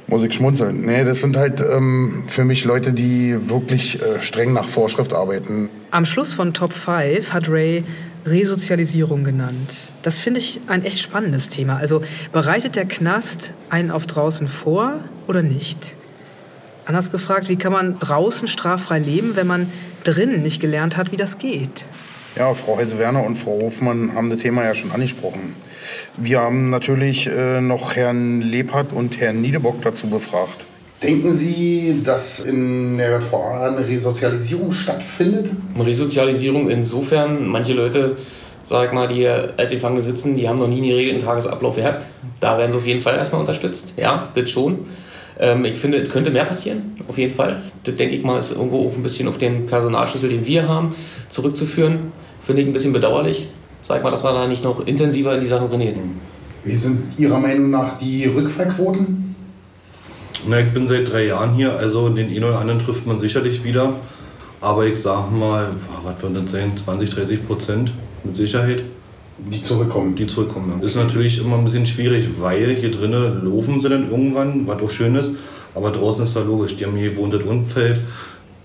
muss 0.07 0.23
ich 0.23 0.33
schmunzeln. 0.33 0.79
Nee, 0.79 1.03
das 1.03 1.19
sind 1.19 1.35
halt 1.35 1.59
ähm, 1.59 2.23
für 2.25 2.45
mich 2.45 2.63
Leute, 2.63 2.93
die 2.93 3.49
wirklich 3.49 4.01
äh, 4.01 4.21
streng 4.21 4.53
nach 4.53 4.69
Vorschrift 4.69 5.13
arbeiten. 5.13 5.67
Am 5.91 6.05
Schluss 6.05 6.33
von 6.33 6.53
Top 6.53 6.71
5 6.71 7.33
hat 7.33 7.49
Ray 7.49 7.83
Resozialisierung 8.25 9.23
genannt. 9.23 9.93
Das 10.01 10.19
finde 10.19 10.39
ich 10.39 10.61
ein 10.67 10.85
echt 10.85 10.99
spannendes 10.99 11.49
Thema. 11.49 11.77
Also 11.77 12.03
bereitet 12.31 12.75
der 12.75 12.85
Knast 12.85 13.53
einen 13.69 13.91
auf 13.91 14.05
draußen 14.07 14.47
vor 14.47 14.99
oder 15.27 15.41
nicht? 15.41 15.95
Anders 16.85 17.11
gefragt, 17.11 17.47
wie 17.47 17.57
kann 17.57 17.71
man 17.71 17.99
draußen 17.99 18.47
straffrei 18.47 18.99
leben, 18.99 19.35
wenn 19.35 19.47
man 19.47 19.71
drinnen 20.03 20.41
nicht 20.41 20.59
gelernt 20.59 20.97
hat, 20.97 21.11
wie 21.11 21.15
das 21.15 21.37
geht? 21.37 21.85
Ja, 22.35 22.53
Frau 22.53 22.77
Heise-Werner 22.77 23.23
und 23.23 23.35
Frau 23.35 23.59
Hofmann 23.59 24.15
haben 24.15 24.29
das 24.29 24.39
Thema 24.39 24.63
ja 24.63 24.73
schon 24.73 24.91
angesprochen. 24.91 25.55
Wir 26.17 26.39
haben 26.39 26.69
natürlich 26.69 27.27
äh, 27.27 27.59
noch 27.59 27.95
Herrn 27.95 28.41
Lebhardt 28.41 28.93
und 28.93 29.19
Herrn 29.19 29.41
Niedebock 29.41 29.81
dazu 29.81 30.07
befragt. 30.07 30.65
Denken 31.01 31.31
Sie, 31.33 31.99
dass 32.03 32.41
in 32.41 32.97
der 32.97 33.17
JVA 33.17 33.69
eine 33.69 33.87
Resozialisierung 33.87 34.71
stattfindet? 34.71 35.49
Resozialisierung 35.79 36.69
insofern, 36.69 37.47
manche 37.47 37.73
Leute, 37.73 38.17
sag 38.63 38.93
mal, 38.93 39.07
die 39.07 39.27
als 39.27 39.71
Gefangene 39.71 40.01
sitzen, 40.01 40.35
die 40.35 40.47
haben 40.47 40.59
noch 40.59 40.67
nie 40.67 40.77
einen 40.77 40.89
geregelten 40.89 41.23
Tagesablauf 41.23 41.75
gehabt. 41.75 42.05
Da 42.39 42.55
werden 42.59 42.71
sie 42.71 42.77
auf 42.77 42.85
jeden 42.85 43.01
Fall 43.01 43.15
erstmal 43.15 43.41
unterstützt. 43.41 43.93
Ja, 43.97 44.29
das 44.35 44.51
schon. 44.51 44.79
Ähm, 45.39 45.65
ich 45.65 45.79
finde, 45.79 45.97
es 45.97 46.09
könnte 46.11 46.29
mehr 46.29 46.45
passieren, 46.45 46.95
auf 47.07 47.17
jeden 47.17 47.33
Fall. 47.33 47.63
Das 47.83 47.95
denke 47.95 48.15
ich 48.15 48.23
mal, 48.23 48.37
ist 48.37 48.51
irgendwo 48.51 48.87
auch 48.87 48.95
ein 48.95 49.01
bisschen 49.01 49.27
auf 49.27 49.39
den 49.39 49.65
Personalschlüssel, 49.65 50.29
den 50.29 50.45
wir 50.45 50.67
haben, 50.67 50.93
zurückzuführen. 51.29 52.11
Finde 52.45 52.61
ich 52.61 52.67
ein 52.67 52.73
bisschen 52.73 52.93
bedauerlich. 52.93 53.47
Sag 53.81 54.03
mal, 54.03 54.11
dass 54.11 54.21
man 54.21 54.35
da 54.35 54.47
nicht 54.47 54.63
noch 54.63 54.85
intensiver 54.85 55.33
in 55.33 55.41
die 55.41 55.47
Sachen 55.47 55.67
trainiert. 55.67 55.97
Wie 56.63 56.75
sind 56.75 57.17
Ihrer 57.17 57.39
Meinung 57.39 57.71
nach 57.71 57.97
die 57.97 58.25
Rückfallquoten? 58.25 59.30
Na, 60.47 60.59
ich 60.59 60.73
bin 60.73 60.87
seit 60.87 61.11
drei 61.11 61.27
Jahren 61.27 61.53
hier, 61.53 61.77
also 61.77 62.09
den 62.09 62.29
einen 62.29 62.43
oder 62.43 62.59
anderen 62.59 62.79
trifft 62.79 63.05
man 63.05 63.19
sicherlich 63.19 63.63
wieder. 63.63 63.93
Aber 64.59 64.85
ich 64.87 64.99
sag 64.99 65.31
mal, 65.31 65.67
was 66.03 66.21
wird 66.21 66.43
das 66.43 66.51
sein, 66.51 66.75
20, 66.75 67.09
30 67.11 67.47
Prozent 67.47 67.91
mit 68.23 68.35
Sicherheit. 68.35 68.83
Die 69.37 69.61
zurückkommen. 69.61 70.15
Die 70.15 70.27
zurückkommen. 70.27 70.81
Ist 70.81 70.95
natürlich 70.95 71.39
immer 71.39 71.57
ein 71.57 71.63
bisschen 71.63 71.85
schwierig, 71.85 72.27
weil 72.39 72.75
hier 72.75 72.91
drinnen 72.91 73.45
laufen 73.45 73.81
sie 73.81 73.89
dann 73.89 74.09
irgendwann, 74.09 74.67
was 74.67 74.81
auch 74.81 74.89
schön 74.89 75.15
ist. 75.15 75.31
Aber 75.75 75.91
draußen 75.91 76.23
ist 76.23 76.35
ja 76.35 76.41
logisch, 76.41 76.75
die 76.75 76.85
haben 76.85 76.95
hier 76.95 77.11
gewohnt 77.11 77.33
das 77.33 77.43
Umfeld. 77.43 78.01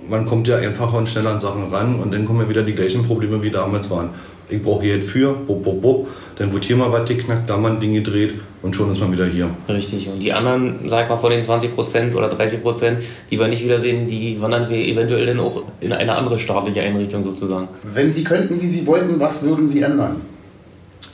Man 0.09 0.26
kommt 0.26 0.49
ja 0.49 0.56
einfacher 0.56 0.97
und 0.97 1.09
schneller 1.09 1.30
an 1.30 1.40
Sachen 1.40 1.73
ran 1.73 2.00
und 2.00 2.12
dann 2.12 2.25
kommen 2.25 2.40
ja 2.40 2.49
wieder 2.49 2.62
die 2.62 2.75
gleichen 2.75 3.06
Probleme 3.06 3.42
wie 3.42 3.50
damals 3.50 3.90
waren. 3.90 4.11
Ich 4.49 4.62
brauche 4.62 4.85
hier 4.85 4.97
jetzt 4.97 5.11
für, 5.11 5.33
bop, 5.33 5.65
bop, 5.65 5.83
bop. 5.83 6.09
Dann 6.38 6.53
wird 6.53 6.65
hier 6.65 6.76
mal 6.76 6.93
was 6.93 7.09
geknackt, 7.09 7.49
da 7.49 7.57
mal 7.57 7.73
ein 7.73 7.81
Ding 7.81 7.95
gedreht 7.95 8.35
und 8.62 8.76
schon 8.76 8.93
ist 8.93 9.00
man 9.00 9.11
wieder 9.11 9.26
hier. 9.26 9.50
Richtig. 9.69 10.09
Und 10.09 10.21
die 10.21 10.33
anderen, 10.33 10.88
sag 10.88 11.09
mal, 11.09 11.17
von 11.17 11.31
den 11.31 11.43
20 11.43 11.75
Prozent 11.75 12.15
oder 12.15 12.29
30 12.29 12.62
Prozent, 12.62 12.99
die 13.31 13.38
wir 13.38 13.49
nicht 13.49 13.65
wiedersehen, 13.65 14.07
die 14.09 14.41
wandern 14.41 14.69
wir 14.69 14.76
eventuell 14.76 15.26
dann 15.26 15.41
auch 15.41 15.65
in 15.81 15.93
eine 15.93 16.15
andere 16.15 16.38
staatliche 16.38 16.83
Einrichtung 16.83 17.25
sozusagen. 17.25 17.69
Wenn 17.83 18.11
Sie 18.11 18.23
könnten, 18.23 18.61
wie 18.61 18.67
Sie 18.67 18.87
wollten, 18.87 19.19
was 19.19 19.43
würden 19.43 19.67
Sie 19.67 19.81
ändern? 19.81 20.21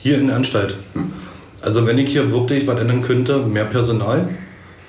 Hier 0.01 0.17
in 0.17 0.27
der 0.27 0.35
Anstalt. 0.35 0.77
Also 1.61 1.87
wenn 1.87 1.97
ich 1.97 2.09
hier 2.09 2.31
wirklich 2.31 2.67
was 2.67 2.79
ändern 2.79 3.01
könnte, 3.01 3.37
mehr 3.39 3.65
Personal, 3.65 4.27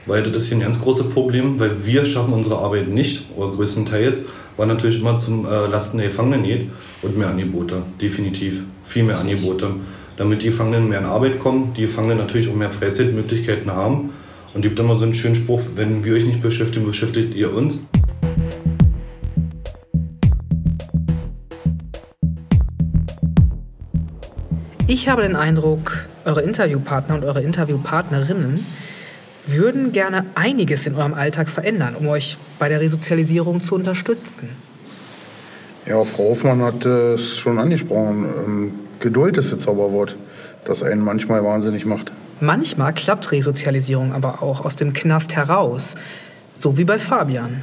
weil 0.07 0.25
das 0.25 0.43
ist 0.43 0.49
hier 0.49 0.57
ein 0.59 0.63
ganz 0.63 0.81
großes 0.81 1.09
Problem, 1.11 1.59
weil 1.61 1.71
wir 1.85 2.05
schaffen 2.05 2.35
unsere 2.35 2.59
Arbeit 2.59 2.89
nicht, 2.89 3.23
oder 3.37 3.55
größtenteils, 3.55 4.23
war 4.57 4.67
natürlich 4.67 5.01
immer 5.01 5.17
zum 5.17 5.47
äh, 5.47 5.67
Lasten 5.67 5.99
der 5.99 6.09
Gefangenen 6.09 6.45
geht 6.45 6.71
und 7.03 7.19
mehr 7.19 7.29
Angebote, 7.29 7.83
definitiv, 8.01 8.63
viel 8.85 9.03
mehr 9.03 9.19
Angebote, 9.19 9.71
damit 10.17 10.43
die 10.43 10.47
Gefangenen 10.47 10.89
mehr 10.89 11.01
in 11.01 11.07
Arbeit 11.07 11.41
kommen, 11.41 11.75
die 11.77 11.83
Gefangenen 11.83 12.19
natürlich 12.19 12.49
auch 12.49 12.55
mehr 12.55 12.71
Freizeitmöglichkeiten 12.71 13.71
haben. 13.73 14.11
Und 14.55 14.63
gibt 14.63 14.79
immer 14.79 14.97
so 14.97 15.05
einen 15.05 15.15
schönen 15.15 15.35
Spruch, 15.35 15.63
wenn 15.75 16.05
wir 16.05 16.15
euch 16.15 16.25
nicht 16.25 16.41
beschäftigen, 16.41 16.87
beschäftigt 16.87 17.35
ihr 17.35 17.53
uns. 17.53 17.81
Ich 24.87 25.09
habe 25.09 25.23
den 25.23 25.35
Eindruck, 25.35 26.05
eure 26.25 26.43
Interviewpartner 26.43 27.17
und 27.17 27.25
eure 27.25 27.43
Interviewpartnerinnen 27.43 28.65
würden 29.47 29.93
gerne 29.93 30.27
einiges 30.35 30.87
in 30.87 30.95
eurem 30.95 31.15
Alltag 31.15 31.49
verändern, 31.49 31.97
um 31.97 32.09
euch 32.09 32.37
bei 32.59 32.69
der 32.69 32.81
Resozialisierung 32.81 33.61
zu 33.61 33.75
unterstützen. 33.75 34.49
Ja, 35.87 36.03
Frau 36.05 36.31
Hofmann 36.31 36.63
hat 36.63 36.87
es 36.87 37.37
schon 37.37 37.59
angesprochen. 37.59 38.27
Ähm, 38.47 38.73
Geduld 39.01 39.37
ist 39.37 39.53
das 39.53 39.61
Zauberwort, 39.61 40.17
das 40.65 40.83
einen 40.83 41.03
manchmal 41.03 41.45
wahnsinnig 41.45 41.85
macht. 41.85 42.11
Manchmal 42.41 42.95
klappt 42.95 43.31
Resozialisierung 43.33 44.15
aber 44.15 44.43
auch 44.43 44.65
aus 44.65 44.77
dem 44.77 44.95
Knast 44.95 45.37
heraus, 45.37 45.95
so 46.59 46.79
wie 46.79 46.85
bei 46.85 46.99
Fabian. 46.99 47.63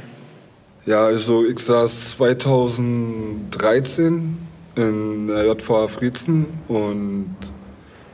Ja, 0.86 1.04
also 1.04 1.44
ich 1.44 1.58
saß 1.58 2.10
2013 2.10 4.38
in 4.76 5.26
der 5.28 5.46
JVA 5.46 5.88
Friezen 5.88 6.46
und 6.68 7.34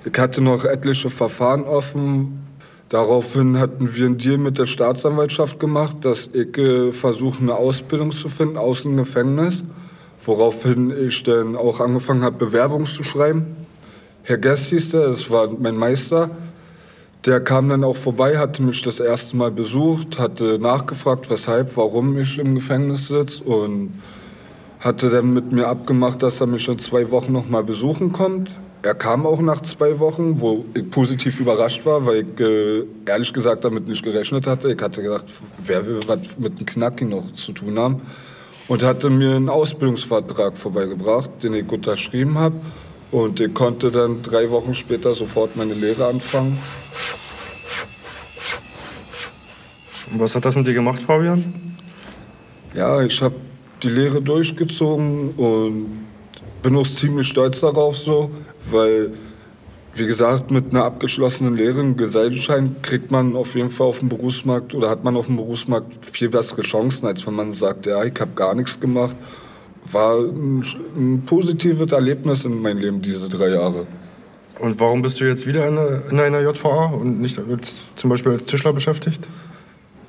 ich 0.04 0.18
hatte 0.18 0.40
noch 0.40 0.64
etliche 0.64 1.10
Verfahren 1.10 1.64
offen. 1.64 2.47
Daraufhin 2.88 3.58
hatten 3.58 3.94
wir 3.94 4.06
einen 4.06 4.16
Deal 4.16 4.38
mit 4.38 4.58
der 4.58 4.64
Staatsanwaltschaft 4.64 5.60
gemacht, 5.60 5.96
dass 6.02 6.30
ich 6.32 6.56
äh, 6.56 6.90
versuche, 6.92 7.42
eine 7.42 7.54
Ausbildung 7.54 8.10
zu 8.12 8.30
finden 8.30 8.56
aus 8.56 8.82
dem 8.82 8.96
Gefängnis. 8.96 9.62
Woraufhin 10.24 10.90
ich 10.90 11.22
dann 11.22 11.54
auch 11.54 11.80
angefangen 11.80 12.22
habe, 12.22 12.36
Bewerbungen 12.36 12.86
zu 12.86 13.02
schreiben. 13.02 13.56
Herr 14.22 14.38
Guest 14.38 14.70
hieß 14.70 14.90
der, 14.90 15.08
das 15.08 15.30
war 15.30 15.48
mein 15.48 15.76
Meister. 15.76 16.30
Der 17.26 17.40
kam 17.40 17.68
dann 17.68 17.84
auch 17.84 17.96
vorbei, 17.96 18.38
hatte 18.38 18.62
mich 18.62 18.80
das 18.82 19.00
erste 19.00 19.36
Mal 19.36 19.50
besucht, 19.50 20.18
hatte 20.18 20.58
nachgefragt, 20.58 21.28
weshalb, 21.30 21.76
warum 21.76 22.18
ich 22.18 22.38
im 22.38 22.54
Gefängnis 22.54 23.08
sitze 23.08 23.42
und 23.44 24.00
hatte 24.80 25.10
dann 25.10 25.32
mit 25.32 25.52
mir 25.52 25.66
abgemacht, 25.66 26.22
dass 26.22 26.40
er 26.40 26.46
mich 26.46 26.68
in 26.68 26.78
zwei 26.78 27.10
Wochen 27.10 27.32
noch 27.32 27.48
mal 27.48 27.64
besuchen 27.64 28.12
kommt. 28.12 28.50
Er 28.82 28.94
kam 28.94 29.26
auch 29.26 29.40
nach 29.40 29.60
zwei 29.62 29.98
Wochen, 29.98 30.40
wo 30.40 30.64
ich 30.72 30.88
positiv 30.88 31.40
überrascht 31.40 31.84
war, 31.84 32.06
weil 32.06 32.24
ich 32.24 32.40
äh, 32.40 32.84
ehrlich 33.06 33.32
gesagt 33.32 33.64
damit 33.64 33.88
nicht 33.88 34.04
gerechnet 34.04 34.46
hatte. 34.46 34.72
Ich 34.72 34.80
hatte 34.80 35.02
gedacht, 35.02 35.24
wer 35.64 35.84
will 35.84 36.00
was 36.06 36.20
mit 36.38 36.56
einem 36.56 36.66
Knacki 36.66 37.04
noch 37.04 37.32
zu 37.32 37.52
tun 37.52 37.78
haben. 37.78 38.02
Und 38.68 38.82
hatte 38.82 39.10
mir 39.10 39.34
einen 39.34 39.48
Ausbildungsvertrag 39.48 40.56
vorbeigebracht, 40.56 41.30
den 41.42 41.54
ich 41.54 41.68
unterschrieben 41.70 42.38
habe. 42.38 42.54
Und 43.10 43.40
ich 43.40 43.52
konnte 43.54 43.90
dann 43.90 44.22
drei 44.22 44.50
Wochen 44.50 44.74
später 44.74 45.14
sofort 45.14 45.56
meine 45.56 45.72
Lehre 45.74 46.06
anfangen. 46.06 46.56
Und 50.12 50.20
was 50.20 50.36
hat 50.36 50.44
das 50.44 50.54
mit 50.54 50.66
dir 50.66 50.74
gemacht, 50.74 51.02
Fabian? 51.02 51.42
Ja, 52.74 53.00
ich 53.00 53.20
habe 53.22 53.34
die 53.82 53.88
Lehre 53.88 54.20
durchgezogen 54.20 55.30
und 55.36 56.08
bin 56.62 56.76
auch 56.76 56.86
ziemlich 56.86 57.28
stolz 57.28 57.60
darauf 57.60 57.96
so, 57.96 58.30
weil, 58.70 59.12
wie 59.94 60.06
gesagt, 60.06 60.50
mit 60.50 60.70
einer 60.70 60.84
abgeschlossenen 60.84 61.56
Lehre, 61.56 61.80
einen 61.80 61.96
Gesellenschein, 61.96 62.76
kriegt 62.82 63.10
man 63.10 63.36
auf 63.36 63.54
jeden 63.54 63.70
Fall 63.70 63.86
auf 63.86 64.00
dem 64.00 64.08
Berufsmarkt 64.08 64.74
oder 64.74 64.90
hat 64.90 65.04
man 65.04 65.16
auf 65.16 65.26
dem 65.26 65.36
Berufsmarkt 65.36 66.04
viel 66.04 66.28
bessere 66.28 66.62
Chancen, 66.62 67.06
als 67.06 67.26
wenn 67.26 67.34
man 67.34 67.52
sagt, 67.52 67.86
ja, 67.86 68.02
ich 68.04 68.18
habe 68.20 68.32
gar 68.34 68.54
nichts 68.54 68.78
gemacht. 68.78 69.16
War 69.90 70.18
ein, 70.18 70.64
ein 70.96 71.22
positives 71.24 71.90
Erlebnis 71.92 72.44
in 72.44 72.60
meinem 72.60 72.78
Leben, 72.78 73.00
diese 73.00 73.28
drei 73.28 73.48
Jahre. 73.50 73.86
Und 74.58 74.78
warum 74.80 75.02
bist 75.02 75.20
du 75.20 75.24
jetzt 75.24 75.46
wieder 75.46 75.66
in 75.68 75.78
einer, 75.78 76.10
in 76.10 76.20
einer 76.20 76.40
JVA 76.40 76.86
und 76.86 77.20
nicht 77.20 77.38
als, 77.38 77.82
zum 77.94 78.10
Beispiel 78.10 78.32
als 78.32 78.44
Tischler 78.44 78.72
beschäftigt? 78.72 79.26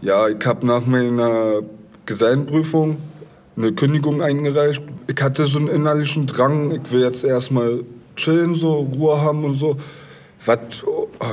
Ja, 0.01 0.27
ich 0.27 0.43
habe 0.45 0.65
nach 0.65 0.85
meiner 0.85 1.61
Gesellenprüfung 2.05 2.97
eine 3.59 3.73
Kündigung 3.73 4.21
eingereicht. 4.21 4.81
Ich 5.07 5.21
hatte 5.21 5.45
so 5.45 5.59
einen 5.59 5.67
innerlichen 5.67 6.25
Drang, 6.27 6.71
ich 6.71 6.91
will 6.91 7.01
jetzt 7.01 7.23
erstmal 7.23 7.83
chillen, 8.15 8.55
so 8.55 8.89
Ruhe 8.95 9.21
haben 9.21 9.43
und 9.43 9.53
so. 9.53 9.75
Was 10.45 10.85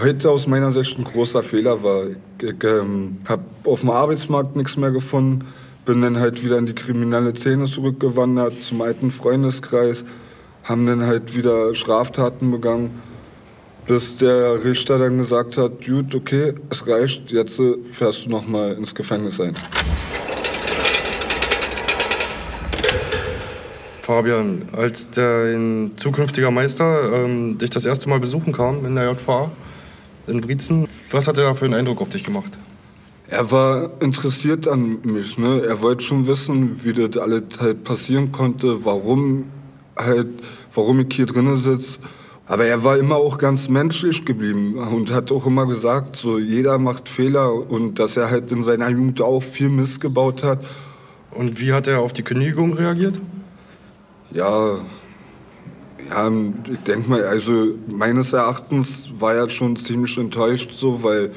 heute 0.02 0.30
aus 0.30 0.48
meiner 0.48 0.72
Sicht 0.72 0.98
ein 0.98 1.04
großer 1.04 1.44
Fehler 1.44 1.82
war. 1.84 2.02
Ich, 2.08 2.48
ich 2.48 2.64
ähm, 2.64 3.18
habe 3.28 3.44
auf 3.64 3.80
dem 3.80 3.90
Arbeitsmarkt 3.90 4.56
nichts 4.56 4.76
mehr 4.76 4.90
gefunden, 4.90 5.46
bin 5.84 6.02
dann 6.02 6.18
halt 6.18 6.42
wieder 6.44 6.58
in 6.58 6.66
die 6.66 6.74
kriminelle 6.74 7.34
Szene 7.36 7.66
zurückgewandert, 7.66 8.60
zum 8.60 8.82
alten 8.82 9.12
Freundeskreis, 9.12 10.04
haben 10.64 10.86
dann 10.86 11.06
halt 11.06 11.36
wieder 11.36 11.72
Straftaten 11.76 12.50
begangen, 12.50 13.00
bis 13.86 14.16
der 14.16 14.64
Richter 14.64 14.98
dann 14.98 15.18
gesagt 15.18 15.56
hat, 15.56 15.86
gut, 15.86 16.12
okay, 16.12 16.54
es 16.70 16.88
reicht, 16.88 17.30
jetzt 17.30 17.60
äh, 17.60 17.76
fährst 17.92 18.26
du 18.26 18.30
noch 18.30 18.48
mal 18.48 18.72
ins 18.72 18.92
Gefängnis 18.92 19.40
ein. 19.40 19.54
Fabian, 24.06 24.68
als 24.70 25.10
dein 25.10 25.90
zukünftiger 25.96 26.52
Meister 26.52 27.12
ähm, 27.12 27.58
dich 27.58 27.70
das 27.70 27.84
erste 27.84 28.08
Mal 28.08 28.20
besuchen 28.20 28.52
kam 28.52 28.86
in 28.86 28.94
der 28.94 29.10
JVA 29.10 29.50
in 30.28 30.46
Wriezen, 30.46 30.86
was 31.10 31.26
hat 31.26 31.38
er 31.38 31.44
da 31.44 31.54
für 31.54 31.64
einen 31.64 31.74
Eindruck 31.74 32.00
auf 32.00 32.08
dich 32.08 32.22
gemacht? 32.22 32.56
Er 33.26 33.50
war 33.50 33.90
interessiert 33.98 34.68
an 34.68 35.00
mich. 35.02 35.38
Ne? 35.38 35.60
Er 35.66 35.82
wollte 35.82 36.04
schon 36.04 36.28
wissen, 36.28 36.84
wie 36.84 36.92
das 36.92 37.20
alles 37.20 37.42
halt 37.58 37.82
passieren 37.82 38.30
konnte, 38.30 38.84
warum, 38.84 39.46
halt, 39.96 40.28
warum 40.72 41.00
ich 41.00 41.16
hier 41.16 41.26
drinnen 41.26 41.56
sitze. 41.56 41.98
Aber 42.46 42.64
er 42.64 42.84
war 42.84 42.98
immer 42.98 43.16
auch 43.16 43.38
ganz 43.38 43.68
menschlich 43.68 44.24
geblieben 44.24 44.78
und 44.78 45.12
hat 45.12 45.32
auch 45.32 45.46
immer 45.46 45.66
gesagt, 45.66 46.14
so 46.14 46.38
jeder 46.38 46.78
macht 46.78 47.08
Fehler 47.08 47.52
und 47.52 47.98
dass 47.98 48.16
er 48.16 48.30
halt 48.30 48.52
in 48.52 48.62
seiner 48.62 48.88
Jugend 48.88 49.20
auch 49.20 49.42
viel 49.42 49.68
Mist 49.68 50.00
gebaut 50.00 50.44
hat. 50.44 50.64
Und 51.32 51.60
wie 51.60 51.72
hat 51.72 51.88
er 51.88 52.02
auf 52.02 52.12
die 52.12 52.22
Kündigung 52.22 52.72
reagiert? 52.72 53.18
Ja, 54.36 54.80
ja, 56.10 56.30
ich 56.70 56.78
denke 56.80 57.08
mal, 57.08 57.24
also 57.24 57.68
meines 57.88 58.34
Erachtens 58.34 59.10
war 59.18 59.34
er 59.34 59.48
schon 59.48 59.76
ziemlich 59.76 60.18
enttäuscht, 60.18 60.72
so, 60.72 61.02
weil 61.02 61.30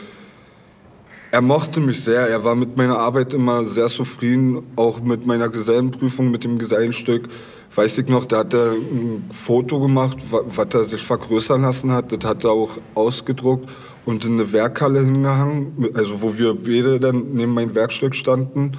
er 1.32 1.42
mochte 1.42 1.80
mich 1.80 2.04
sehr. 2.04 2.28
Er 2.28 2.44
war 2.44 2.56
mit 2.56 2.76
meiner 2.76 3.00
Arbeit 3.00 3.34
immer 3.34 3.64
sehr 3.64 3.88
zufrieden, 3.88 4.64
auch 4.76 5.00
mit 5.00 5.26
meiner 5.26 5.48
Gesellenprüfung, 5.48 6.30
mit 6.30 6.44
dem 6.44 6.58
Gesellenstück. 6.58 7.30
Weiß 7.74 7.98
ich 8.00 8.10
noch, 8.10 8.26
da 8.26 8.40
hat 8.40 8.54
er 8.54 8.74
ein 8.74 9.30
Foto 9.32 9.80
gemacht, 9.80 10.18
was 10.32 10.68
er 10.74 10.84
sich 10.84 11.02
vergrößern 11.02 11.62
lassen 11.62 11.94
hat. 11.94 12.12
Das 12.12 12.30
hat 12.30 12.44
er 12.44 12.52
auch 12.52 12.80
ausgedruckt 12.96 13.70
und 14.06 14.26
in 14.26 14.34
eine 14.34 14.52
Werkhalle 14.52 15.06
hingehangen, 15.06 15.88
also 15.94 16.22
wo 16.22 16.38
wir 16.38 16.54
beide 16.54 17.00
dann 17.00 17.32
neben 17.32 17.54
meinem 17.54 17.76
Werkstück 17.76 18.14
standen. 18.14 18.74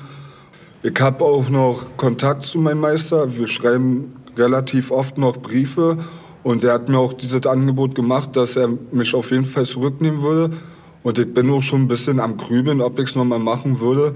Ich 0.82 0.98
habe 0.98 1.22
auch 1.26 1.50
noch 1.50 1.94
Kontakt 1.98 2.42
zu 2.42 2.58
meinem 2.58 2.80
Meister. 2.80 3.36
Wir 3.36 3.46
schreiben 3.46 4.16
relativ 4.34 4.90
oft 4.90 5.18
noch 5.18 5.36
Briefe. 5.36 5.98
Und 6.42 6.64
er 6.64 6.72
hat 6.72 6.88
mir 6.88 6.98
auch 6.98 7.12
dieses 7.12 7.44
Angebot 7.46 7.94
gemacht, 7.94 8.34
dass 8.34 8.56
er 8.56 8.70
mich 8.90 9.14
auf 9.14 9.30
jeden 9.30 9.44
Fall 9.44 9.66
zurücknehmen 9.66 10.22
würde. 10.22 10.56
Und 11.02 11.18
ich 11.18 11.34
bin 11.34 11.50
auch 11.50 11.62
schon 11.62 11.82
ein 11.82 11.88
bisschen 11.88 12.18
am 12.18 12.38
Grübeln, 12.38 12.80
ob 12.80 12.98
ich 12.98 13.10
es 13.10 13.14
nochmal 13.14 13.38
machen 13.38 13.80
würde. 13.80 14.14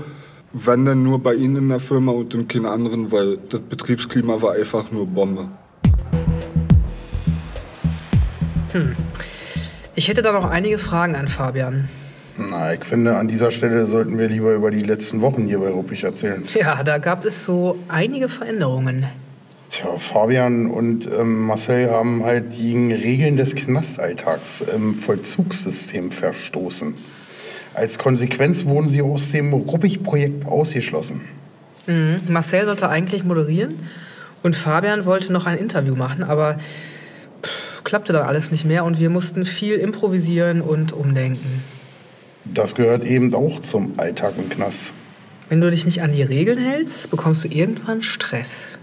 Wenn 0.55 0.87
dann 0.87 1.03
nur 1.03 1.18
bei 1.18 1.35
Ihnen 1.35 1.57
in 1.57 1.68
der 1.68 1.81
Firma 1.81 2.12
und 2.12 2.33
in 2.33 2.48
keinen 2.48 2.64
anderen, 2.64 3.12
weil 3.12 3.37
das 3.50 3.61
Betriebsklima 3.61 4.40
war 4.40 4.53
einfach 4.53 4.90
nur 4.90 5.07
Bombe. 5.07 5.48
Hm. 8.72 8.96
Ich 9.94 10.09
hätte 10.09 10.22
da 10.22 10.33
noch 10.33 10.48
einige 10.48 10.79
Fragen 10.79 11.14
an 11.14 11.29
Fabian. 11.29 11.90
Na, 12.37 12.75
ich 12.75 12.85
finde, 12.85 13.16
an 13.16 13.29
dieser 13.29 13.51
Stelle 13.51 13.87
sollten 13.87 14.18
wir 14.18 14.29
lieber 14.29 14.53
über 14.55 14.70
die 14.70 14.83
letzten 14.83 15.20
Wochen 15.20 15.47
hier 15.47 15.61
bei 15.61 15.68
Ruppig 15.68 16.03
erzählen. 16.03 16.44
Ja, 16.55 16.83
da 16.83 16.99
gab 16.99 17.25
es 17.25 17.44
so 17.44 17.79
einige 17.88 18.29
Veränderungen. 18.29 19.07
Tja, 19.70 19.97
Fabian 19.99 20.66
und 20.66 21.07
ähm, 21.07 21.47
Marcel 21.47 21.90
haben 21.90 22.25
halt 22.25 22.51
gegen 22.51 22.92
Regeln 22.92 23.37
des 23.37 23.55
Knastalltags 23.55 24.61
im 24.62 24.94
Vollzugssystem 24.94 26.11
verstoßen. 26.11 26.94
Als 27.73 27.99
Konsequenz 27.99 28.66
wurden 28.66 28.88
sie 28.88 29.03
aus 29.03 29.33
dem 29.33 29.53
Ruppig-Projekt 29.53 30.47
ausgeschlossen. 30.47 31.23
Mhm. 31.87 32.18
Marcel 32.29 32.66
sollte 32.66 32.88
eigentlich 32.88 33.25
moderieren 33.25 33.81
und 34.42 34.55
Fabian 34.55 35.05
wollte 35.07 35.33
noch 35.33 35.47
ein 35.47 35.59
Interview 35.59 35.97
machen, 35.97 36.23
aber 36.23 36.59
pff, 37.42 37.85
klappte 37.85 38.12
dann 38.12 38.27
alles 38.27 38.51
nicht 38.51 38.64
mehr 38.64 38.85
und 38.85 39.01
wir 39.01 39.11
mussten 39.11 39.44
viel 39.44 39.75
improvisieren 39.75 40.61
und 40.61 40.92
umdenken. 40.92 41.64
Das 42.44 42.74
gehört 42.74 43.04
eben 43.04 43.35
auch 43.35 43.61
zum 43.61 43.94
Alltag 43.98 44.35
im 44.38 44.48
Knast. 44.48 44.92
Wenn 45.48 45.61
du 45.61 45.70
dich 45.70 45.85
nicht 45.85 46.02
an 46.02 46.12
die 46.12 46.22
Regeln 46.22 46.59
hältst, 46.59 47.11
bekommst 47.11 47.44
du 47.44 47.48
irgendwann 47.48 48.02
Stress. 48.02 48.78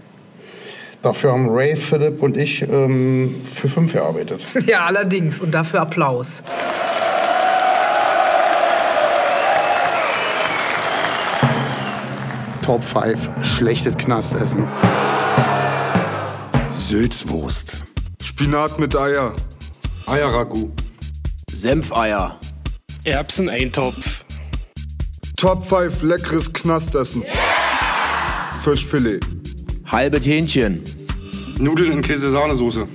Dafür 1.02 1.32
haben 1.32 1.48
Ray, 1.50 1.74
Philipp 1.74 2.22
und 2.22 2.36
ich 2.36 2.62
ähm, 2.62 3.42
für 3.44 3.68
fünf 3.68 3.92
gearbeitet. 3.92 4.44
Ja, 4.66 4.86
allerdings. 4.86 5.40
Und 5.40 5.52
dafür 5.52 5.80
Applaus. 5.80 6.44
Top 12.62 12.84
5 12.84 13.28
schlechtes 13.42 13.96
Knastessen. 13.96 14.68
Sülzwurst. 16.70 17.78
Spinat 18.22 18.78
mit 18.78 18.94
Eier. 18.94 19.34
Eierragout. 20.06 20.70
Senfeier. 21.50 22.38
Erbseneintopf. 23.04 24.24
Top 25.36 25.66
5 25.66 26.02
leckeres 26.04 26.52
Knastessen. 26.52 27.24
Fischfilet. 28.60 29.18
Halbes 29.86 30.24
Hähnchen. 30.24 30.84
Nudeln 31.58 31.90
in 31.90 32.02
Käse-Sahnesoße. 32.02 32.86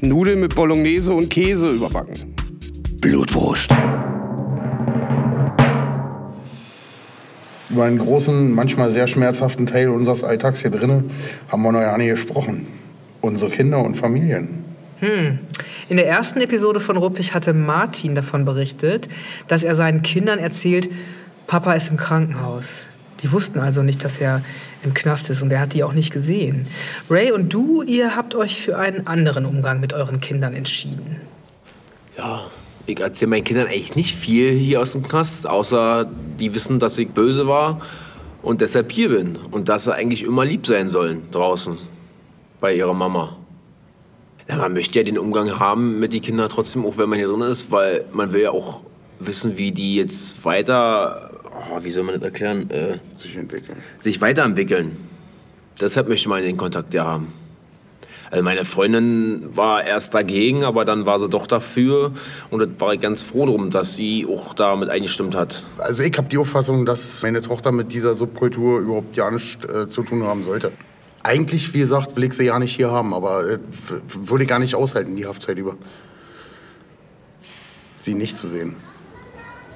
Nudeln 0.00 0.40
mit 0.40 0.56
Bolognese 0.56 1.14
und 1.14 1.28
Käse 1.28 1.68
überbacken. 1.68 2.34
Blutwurst. 3.00 3.70
Über 7.70 7.84
einen 7.84 7.98
großen, 7.98 8.52
manchmal 8.52 8.90
sehr 8.90 9.06
schmerzhaften 9.06 9.68
Teil 9.68 9.90
unseres 9.90 10.24
Alltags 10.24 10.62
hier 10.62 10.72
drinnen 10.72 11.12
haben 11.46 11.62
wir 11.62 11.70
noch 11.70 11.78
gar 11.78 11.98
nicht 11.98 12.10
gesprochen. 12.10 12.66
Unsere 13.20 13.52
Kinder 13.52 13.78
und 13.78 13.96
Familien. 13.96 14.61
Hm. 15.02 15.40
In 15.88 15.96
der 15.96 16.06
ersten 16.06 16.40
Episode 16.40 16.78
von 16.78 16.96
Ruppig 16.96 17.34
hatte 17.34 17.52
Martin 17.52 18.14
davon 18.14 18.44
berichtet, 18.44 19.08
dass 19.48 19.64
er 19.64 19.74
seinen 19.74 20.02
Kindern 20.02 20.38
erzählt, 20.38 20.88
Papa 21.48 21.72
ist 21.74 21.90
im 21.90 21.96
Krankenhaus. 21.96 22.88
Die 23.20 23.32
wussten 23.32 23.58
also 23.58 23.82
nicht, 23.82 24.04
dass 24.04 24.20
er 24.20 24.42
im 24.84 24.94
Knast 24.94 25.28
ist 25.28 25.42
und 25.42 25.50
er 25.50 25.58
hat 25.58 25.74
die 25.74 25.82
auch 25.82 25.92
nicht 25.92 26.12
gesehen. 26.12 26.68
Ray 27.10 27.32
und 27.32 27.52
du, 27.52 27.82
ihr 27.82 28.14
habt 28.14 28.36
euch 28.36 28.60
für 28.60 28.78
einen 28.78 29.08
anderen 29.08 29.44
Umgang 29.44 29.80
mit 29.80 29.92
euren 29.92 30.20
Kindern 30.20 30.54
entschieden. 30.54 31.20
Ja, 32.16 32.42
ich 32.86 33.00
erzähle 33.00 33.30
meinen 33.30 33.44
Kindern 33.44 33.66
eigentlich 33.66 33.96
nicht 33.96 34.16
viel 34.16 34.52
hier 34.52 34.80
aus 34.80 34.92
dem 34.92 35.02
Knast, 35.02 35.48
außer 35.48 36.08
die 36.38 36.54
wissen, 36.54 36.78
dass 36.78 36.96
ich 36.96 37.08
böse 37.08 37.48
war 37.48 37.80
und 38.40 38.60
deshalb 38.60 38.92
hier 38.92 39.08
bin 39.08 39.36
und 39.50 39.68
dass 39.68 39.84
sie 39.84 39.94
eigentlich 39.94 40.22
immer 40.22 40.44
lieb 40.44 40.64
sein 40.64 40.88
sollen 40.88 41.22
draußen 41.32 41.76
bei 42.60 42.72
ihrer 42.72 42.94
Mama. 42.94 43.36
Ja, 44.48 44.56
man 44.56 44.72
möchte 44.72 44.98
ja 44.98 45.04
den 45.04 45.18
Umgang 45.18 45.58
haben 45.58 46.00
mit 46.00 46.12
den 46.12 46.20
Kindern 46.20 46.48
trotzdem, 46.48 46.84
auch 46.84 46.98
wenn 46.98 47.08
man 47.08 47.18
hier 47.18 47.28
drin 47.28 47.42
ist, 47.42 47.70
weil 47.70 48.04
man 48.12 48.32
will 48.32 48.42
ja 48.42 48.50
auch 48.50 48.82
wissen, 49.20 49.56
wie 49.56 49.72
die 49.72 49.96
jetzt 49.96 50.44
weiter, 50.44 51.30
oh, 51.70 51.82
wie 51.82 51.90
soll 51.90 52.04
man 52.04 52.14
das 52.14 52.24
erklären, 52.24 52.68
äh, 52.70 52.98
sich 53.14 53.36
entwickeln. 53.36 53.78
Sich 54.00 54.20
weiterentwickeln. 54.20 54.96
Deshalb 55.80 56.08
möchte 56.08 56.28
man 56.28 56.42
den 56.42 56.56
Kontakt 56.56 56.92
ja 56.92 57.04
haben. 57.04 57.32
Also 58.32 58.42
meine 58.44 58.64
Freundin 58.64 59.50
war 59.54 59.84
erst 59.84 60.14
dagegen, 60.14 60.64
aber 60.64 60.86
dann 60.86 61.04
war 61.04 61.20
sie 61.20 61.28
doch 61.28 61.46
dafür. 61.46 62.12
Und 62.50 62.60
da 62.60 62.66
war 62.80 62.94
ich 62.94 63.00
ganz 63.00 63.22
froh 63.22 63.44
drum, 63.44 63.70
dass 63.70 63.94
sie 63.94 64.26
auch 64.26 64.54
damit 64.54 64.88
eingestimmt 64.88 65.34
hat. 65.34 65.62
Also 65.76 66.02
ich 66.02 66.16
habe 66.16 66.28
die 66.28 66.38
Auffassung, 66.38 66.86
dass 66.86 67.22
meine 67.22 67.42
Tochter 67.42 67.72
mit 67.72 67.92
dieser 67.92 68.14
Subkultur 68.14 68.80
überhaupt 68.80 69.16
ja 69.18 69.30
nichts 69.30 69.62
äh, 69.66 69.86
zu 69.86 70.02
tun 70.02 70.22
haben 70.22 70.44
sollte. 70.44 70.72
Eigentlich, 71.22 71.72
wie 71.74 71.78
gesagt, 71.78 72.16
will 72.16 72.24
ich 72.24 72.32
sie 72.32 72.44
ja 72.44 72.58
nicht 72.58 72.74
hier 72.74 72.90
haben, 72.90 73.14
aber 73.14 73.48
äh, 73.48 73.58
würde 74.06 74.44
ich 74.44 74.48
gar 74.48 74.58
nicht 74.58 74.74
aushalten, 74.74 75.14
die 75.16 75.26
Haftzeit 75.26 75.56
über. 75.56 75.76
Sie 77.96 78.14
nicht 78.14 78.36
zu 78.36 78.48
sehen. 78.48 78.74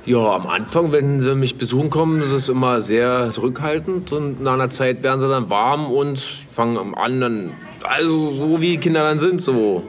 Ja, 0.05 0.35
am 0.35 0.47
Anfang, 0.47 0.93
wenn 0.93 1.21
sie 1.21 1.35
mich 1.35 1.57
besuchen 1.57 1.91
kommen, 1.91 2.21
ist 2.21 2.31
es 2.31 2.49
immer 2.49 2.81
sehr 2.81 3.31
zurückhaltend 3.31 4.13
und 4.13 4.41
nach 4.41 4.55
einer 4.55 4.71
Zeit 4.71 5.03
werden 5.03 5.21
sie 5.21 5.29
dann 5.29 5.51
warm 5.51 5.91
und 5.91 6.21
fangen 6.21 6.95
an, 6.95 7.21
dann, 7.21 7.55
also 7.83 8.31
so 8.31 8.61
wie 8.61 8.79
Kinder 8.79 9.03
dann 9.03 9.19
sind, 9.19 9.43
so 9.43 9.83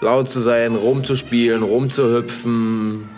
laut 0.00 0.28
zu 0.28 0.40
sein, 0.40 0.74
rumzuspielen, 0.74 1.62
rumzuhüpfen. 1.62 3.08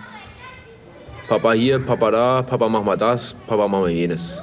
Papa 1.29 1.53
hier, 1.53 1.79
Papa 1.79 2.11
da, 2.11 2.43
Papa 2.43 2.69
mach 2.69 2.85
mal 2.85 2.97
das, 2.97 3.35
Papa 3.47 3.69
mach 3.69 3.81
mal 3.81 3.91
jenes. 3.91 4.43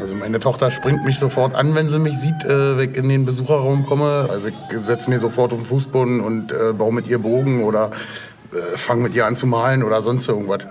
Also 0.00 0.14
meine 0.14 0.38
Tochter 0.38 0.70
springt 0.70 1.04
mich 1.04 1.18
sofort 1.18 1.54
an, 1.54 1.74
wenn 1.74 1.88
sie 1.88 1.98
mich 1.98 2.16
sieht, 2.18 2.44
äh, 2.44 2.76
wenn 2.76 2.90
ich 2.90 2.96
in 2.96 3.08
den 3.08 3.24
Besucherraum 3.24 3.84
komme. 3.84 4.28
Also 4.30 4.48
ich 4.48 4.54
setze 4.76 5.10
mir 5.10 5.18
sofort 5.18 5.52
auf 5.52 5.58
den 5.58 5.66
Fußboden 5.66 6.20
und 6.20 6.52
äh, 6.52 6.72
baue 6.72 6.92
mit 6.92 7.08
ihr 7.08 7.18
Bogen 7.18 7.64
oder 7.64 7.90
äh, 8.52 8.76
fange 8.76 9.02
mit 9.02 9.14
ihr 9.14 9.26
an 9.26 9.34
zu 9.34 9.46
malen 9.46 9.82
oder 9.82 10.00
sonst 10.00 10.28
irgendwas. 10.28 10.64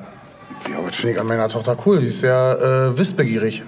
Ja, 0.71 0.77
das 0.85 0.95
finde 0.95 1.15
ich 1.15 1.19
an 1.19 1.27
meiner 1.27 1.49
Tochter 1.49 1.77
cool. 1.85 1.99
Die 1.99 2.07
ist 2.07 2.21
sehr 2.21 2.93
äh, 2.93 2.97
wissbegierig. 2.97 3.63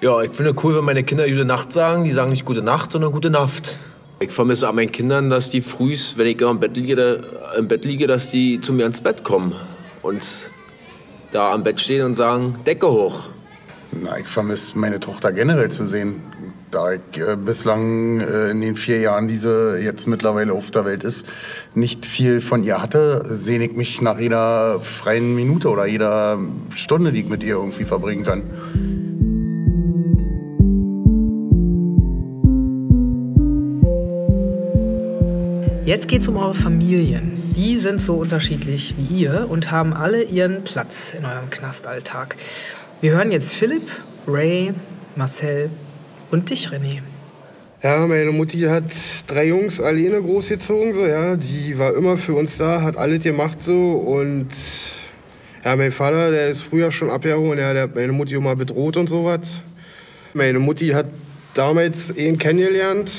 Ja, 0.00 0.20
ich 0.22 0.32
finde 0.32 0.54
cool, 0.62 0.76
wenn 0.76 0.84
meine 0.84 1.04
Kinder 1.04 1.26
gute 1.28 1.44
Nacht 1.44 1.72
sagen. 1.72 2.04
Die 2.04 2.10
sagen 2.10 2.30
nicht 2.30 2.44
gute 2.44 2.62
Nacht, 2.62 2.90
sondern 2.92 3.12
gute 3.12 3.30
Nacht. 3.30 3.78
Ich 4.18 4.30
vermisse 4.30 4.68
an 4.68 4.74
meinen 4.74 4.92
Kindern, 4.92 5.30
dass 5.30 5.50
die 5.50 5.60
frühs, 5.60 6.18
wenn 6.18 6.26
ich 6.26 6.40
im 6.40 6.58
Bett 6.58 6.76
liege, 6.76 7.22
im 7.56 7.68
Bett 7.68 7.84
liege, 7.84 8.06
dass 8.06 8.30
die 8.30 8.60
zu 8.60 8.72
mir 8.72 8.86
ins 8.86 9.00
Bett 9.00 9.24
kommen 9.24 9.54
und 10.02 10.24
da 11.32 11.52
am 11.52 11.62
Bett 11.62 11.80
stehen 11.80 12.04
und 12.04 12.16
sagen, 12.16 12.56
Decke 12.66 12.90
hoch. 12.90 13.28
Na, 14.02 14.18
ich 14.18 14.26
vermisse 14.26 14.78
meine 14.78 15.00
Tochter 15.00 15.32
generell 15.32 15.70
zu 15.70 15.84
sehen. 15.84 16.22
Da 16.70 16.92
ich 16.92 17.18
äh, 17.18 17.36
bislang 17.36 18.20
äh, 18.20 18.50
in 18.50 18.60
den 18.60 18.76
vier 18.76 19.00
Jahren, 19.00 19.28
die 19.28 19.36
sie 19.36 19.78
jetzt 19.78 20.06
mittlerweile 20.06 20.52
auf 20.52 20.70
der 20.70 20.84
Welt 20.84 21.04
ist, 21.04 21.26
nicht 21.74 22.04
viel 22.04 22.40
von 22.40 22.64
ihr 22.64 22.82
hatte, 22.82 23.24
sehne 23.30 23.64
ich 23.64 23.72
mich 23.72 24.02
nach 24.02 24.18
jeder 24.18 24.80
freien 24.80 25.34
Minute 25.34 25.70
oder 25.70 25.86
jeder 25.86 26.38
Stunde, 26.74 27.12
die 27.12 27.20
ich 27.20 27.28
mit 27.28 27.42
ihr 27.42 27.54
irgendwie 27.54 27.84
verbringen 27.84 28.24
kann. 28.24 28.42
Jetzt 35.86 36.08
geht's 36.08 36.26
um 36.26 36.36
eure 36.36 36.54
Familien. 36.54 37.52
Die 37.54 37.76
sind 37.76 38.00
so 38.00 38.14
unterschiedlich 38.14 38.96
wie 38.98 39.22
ihr 39.22 39.46
und 39.48 39.70
haben 39.70 39.94
alle 39.94 40.24
ihren 40.24 40.64
Platz 40.64 41.14
in 41.16 41.24
eurem 41.24 41.48
Knastalltag. 41.48 42.36
Wir 43.02 43.12
hören 43.12 43.30
jetzt 43.30 43.54
Philipp, 43.54 43.90
Ray, 44.26 44.72
Marcel 45.16 45.68
und 46.30 46.48
dich, 46.48 46.68
René. 46.68 47.02
Ja, 47.82 48.06
meine 48.06 48.30
Mutti 48.32 48.60
hat 48.60 48.84
drei 49.26 49.48
Jungs 49.48 49.82
alleine 49.82 50.22
großgezogen, 50.22 50.94
so, 50.94 51.06
ja. 51.06 51.36
Die 51.36 51.78
war 51.78 51.94
immer 51.94 52.16
für 52.16 52.32
uns 52.32 52.56
da, 52.56 52.80
hat 52.80 52.96
alles 52.96 53.22
gemacht, 53.22 53.62
so. 53.62 53.92
Und 53.92 54.48
ja, 55.62 55.76
mein 55.76 55.92
Vater, 55.92 56.30
der 56.30 56.48
ist 56.48 56.62
früher 56.62 56.90
schon 56.90 57.10
abgehauen, 57.10 57.58
ja, 57.58 57.74
der 57.74 57.82
hat 57.82 57.94
meine 57.94 58.12
Mutti 58.12 58.34
immer 58.34 58.56
bedroht 58.56 58.96
und 58.96 59.10
sowas. 59.10 59.60
Meine 60.32 60.58
Mutti 60.58 60.88
hat 60.88 61.06
damals 61.52 62.16
ihn 62.16 62.38
kennengelernt, 62.38 63.12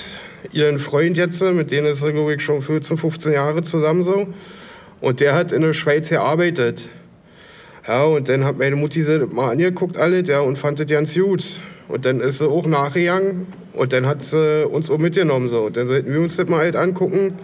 ihren 0.51 0.79
Freund 0.79 1.17
jetzt, 1.17 1.39
mit 1.43 1.69
dem 1.69 1.85
ist 1.85 2.01
er, 2.01 2.13
glaube 2.13 2.33
ich, 2.33 2.41
schon 2.41 2.63
14, 2.63 2.97
15 2.97 3.31
Jahre 3.31 3.61
zusammen 3.61 4.01
so. 4.01 4.27
Und 5.01 5.19
der 5.19 5.35
hat 5.35 5.51
in 5.51 5.61
der 5.61 5.73
Schweiz 5.73 6.09
gearbeitet. 6.09 6.89
Ja, 7.87 8.03
und 8.03 8.27
dann 8.27 8.43
hat 8.43 8.57
meine 8.57 8.75
Mutti 8.75 9.01
sie 9.01 9.25
mal 9.31 9.51
angeguckt, 9.51 9.97
alles, 9.97 10.27
ja, 10.27 10.41
und 10.41 10.59
fand 10.59 10.79
das 10.79 10.87
ganz 10.87 11.15
gut. 11.15 11.43
Und 11.87 12.05
dann 12.05 12.19
ist 12.19 12.39
sie 12.39 12.47
auch 12.47 12.65
nachgegangen 12.65 13.47
und 13.71 13.93
dann 13.93 14.05
hat 14.05 14.21
sie 14.21 14.65
uns 14.67 14.91
auch 14.91 14.97
mitgenommen. 14.97 15.47
So. 15.47 15.63
Und 15.63 15.77
dann 15.77 15.87
sollten 15.87 16.11
wir 16.11 16.19
uns 16.19 16.35
das 16.35 16.47
mal 16.47 16.59
halt 16.59 16.75
angucken. 16.75 17.39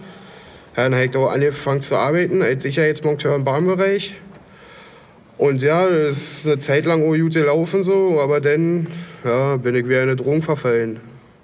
Ja, 0.76 0.82
dann 0.82 0.94
habe 0.94 1.06
ich 1.06 1.16
auch 1.16 1.30
angefangen 1.30 1.80
zu 1.80 1.96
arbeiten 1.96 2.42
als 2.42 2.62
Sicherheitsmonteur 2.62 3.34
im 3.36 3.44
Bahnbereich. 3.44 4.16
Und 5.38 5.62
ja, 5.62 5.88
das 5.88 6.16
ist 6.18 6.46
eine 6.46 6.58
Zeit 6.58 6.84
lang 6.84 7.02
auch 7.02 7.16
gut 7.16 7.34
gelaufen 7.34 7.82
so, 7.82 8.20
aber 8.20 8.40
dann 8.40 8.86
ja, 9.24 9.56
bin 9.56 9.74
ich 9.74 9.88
wieder 9.88 10.02
in 10.02 10.10
eine 10.10 10.16
Drohung 10.16 10.42
verfallen. 10.42 11.00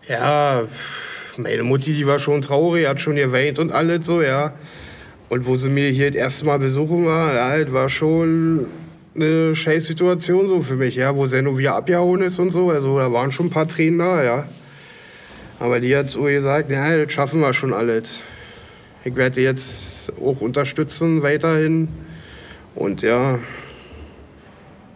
Ja, 0.06 0.64
meine 1.36 1.62
Mutti, 1.62 1.94
die 1.94 2.06
war 2.06 2.18
schon 2.18 2.42
traurig, 2.42 2.86
hat 2.86 3.00
schon 3.00 3.16
geweint 3.16 3.58
und 3.58 3.72
alles 3.72 4.04
so, 4.06 4.20
ja. 4.20 4.52
Und 5.28 5.46
wo 5.46 5.56
sie 5.56 5.70
mir 5.70 5.88
hier 5.88 6.10
das 6.10 6.18
erste 6.18 6.44
Mal 6.44 6.58
besuchen 6.58 7.06
war, 7.06 7.34
ja, 7.34 7.64
das 7.64 7.72
war 7.72 7.88
schon 7.88 8.66
eine 9.14 9.55
scheiß 9.55 9.87
Situation 9.87 10.49
so 10.49 10.62
für 10.62 10.77
mich, 10.77 10.96
ja, 10.96 11.14
wo 11.14 11.27
Seno 11.27 11.59
wieder 11.59 11.75
abgehauen 11.75 12.23
ist 12.23 12.38
und 12.38 12.53
so. 12.53 12.70
Also 12.70 12.99
da 12.99 13.12
waren 13.12 13.33
schon 13.33 13.46
ein 13.46 13.51
paar 13.51 13.68
Tränen 13.68 13.99
da, 13.99 14.23
ja. 14.23 14.49
Aber 15.59 15.81
die 15.81 15.94
hat 15.96 16.11
so 16.11 16.23
gesagt, 16.23 16.70
ja, 16.70 16.96
das 16.96 17.12
schaffen 17.12 17.40
wir 17.40 17.53
schon 17.53 17.73
alles. 17.73 18.23
Ich 19.05 19.14
werde 19.16 19.40
jetzt 19.40 20.12
auch 20.20 20.40
unterstützen 20.40 21.23
weiterhin. 21.23 21.88
Und 22.75 23.03
ja, 23.03 23.38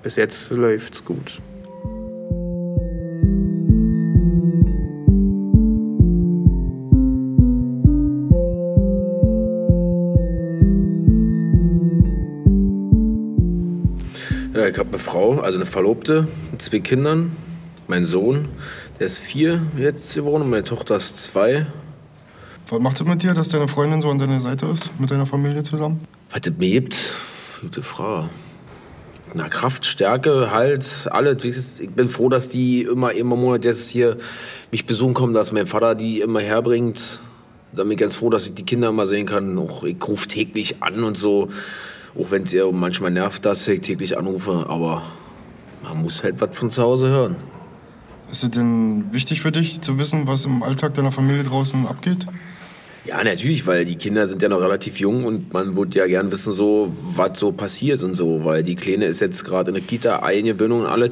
bis 0.03 0.17
jetzt 0.17 0.51
läuft's 0.51 1.05
gut. 1.05 1.41
Ich 14.75 14.81
habe 14.81 14.89
eine 14.89 14.99
Frau, 14.99 15.39
also 15.39 15.57
eine 15.57 15.67
Verlobte 15.67 16.27
mit 16.51 16.61
zwei 16.61 16.81
Kindern. 16.81 17.37
Mein 17.87 18.07
Sohn, 18.07 18.49
der 18.99 19.07
ist 19.07 19.21
vier 19.21 19.63
jetzt 19.79 20.13
geworden 20.17 20.43
und 20.43 20.51
meine 20.51 20.65
Tochter 20.65 20.97
ist 20.97 21.17
zwei. 21.17 21.65
Was 22.69 22.81
macht 22.81 23.01
es 23.01 23.07
mit 23.07 23.23
dir, 23.23 23.35
dass 23.35 23.51
deine 23.51 23.69
Freundin 23.69 24.01
so 24.01 24.11
an 24.11 24.19
deiner 24.19 24.41
Seite 24.41 24.67
ist, 24.67 24.91
mit 24.99 25.13
deiner 25.13 25.27
Familie 25.27 25.63
zusammen? 25.63 26.01
Was 26.33 26.41
das 26.41 26.55
mir 26.59 26.71
gibt? 26.71 27.13
Gute 27.61 27.83
Frage. 27.83 28.31
Na, 29.33 29.49
Kraft, 29.49 29.87
Stärke, 29.87 30.51
halt, 30.51 31.07
alles. 31.09 31.45
Ich 31.45 31.91
bin 31.91 32.09
froh, 32.09 32.29
dass 32.29 32.49
die 32.49 32.83
immer, 32.83 33.13
immer 33.13 33.37
Monat 33.37 33.65
jetzt 33.65 33.91
hier 33.91 34.17
mich 34.73 34.87
besuchen 34.87 35.15
kommen, 35.15 35.35
dass 35.35 35.53
mein 35.53 35.67
Vater 35.67 35.95
die 35.95 36.21
immer 36.21 36.41
herbringt. 36.41 37.21
Da 37.73 37.85
bin 37.85 37.93
ich 37.93 37.99
ganz 37.99 38.17
froh, 38.17 38.29
dass 38.29 38.49
ich 38.49 38.55
die 38.55 38.65
Kinder 38.65 38.89
immer 38.89 39.07
sehen 39.07 39.27
kann. 39.27 39.57
Auch 39.57 39.85
ich 39.85 39.97
rufe 40.09 40.27
täglich 40.27 40.83
an 40.83 41.05
und 41.05 41.17
so. 41.17 41.49
Auch 42.19 42.31
wenn 42.31 42.45
es 42.45 42.53
ihr 42.53 42.71
manchmal 42.71 43.11
nervt, 43.11 43.45
dass 43.45 43.67
ich 43.67 43.81
täglich 43.81 44.17
anrufe. 44.17 44.67
Aber 44.69 45.03
man 45.83 46.03
muss 46.03 46.23
halt 46.23 46.41
was 46.41 46.57
von 46.57 46.71
zu 46.71 46.83
Hause 46.83 47.09
hören. 47.09 47.37
Ist 48.31 48.45
es 48.45 48.51
denn 48.51 49.13
wichtig 49.13 49.43
für 49.43 49.53
dich 49.53 49.81
zu 49.81 49.99
wissen, 49.99 50.27
was 50.27 50.45
im 50.45 50.63
Alltag 50.63 50.95
deiner 50.95 51.13
Familie 51.13 51.45
draußen 51.45 51.87
abgeht? 51.87 52.27
Ja, 53.05 53.23
natürlich, 53.23 53.67
weil 53.67 53.85
die 53.85 53.97
Kinder 53.97 54.27
sind 54.27 54.41
ja 54.41 54.49
noch 54.49 54.63
relativ 54.63 54.99
jung 54.99 55.27
und 55.27 55.53
man 55.53 55.77
würde 55.77 55.99
ja 55.99 56.07
gern 56.07 56.33
wissen, 56.33 56.55
so, 56.55 56.91
was 57.15 57.39
so 57.39 57.53
passiert 57.53 58.03
und 58.03 58.15
so, 58.15 58.47
weil 58.47 58.63
die 58.63 58.77
Kleine 58.77 59.05
ist 59.05 59.21
jetzt 59.21 59.45
gerade 59.45 59.71
in 59.71 59.75
der 59.75 59.85
Kita, 59.85 60.21
Eingewöhnung 60.21 60.81
und 60.81 60.87
alles. 60.87 61.11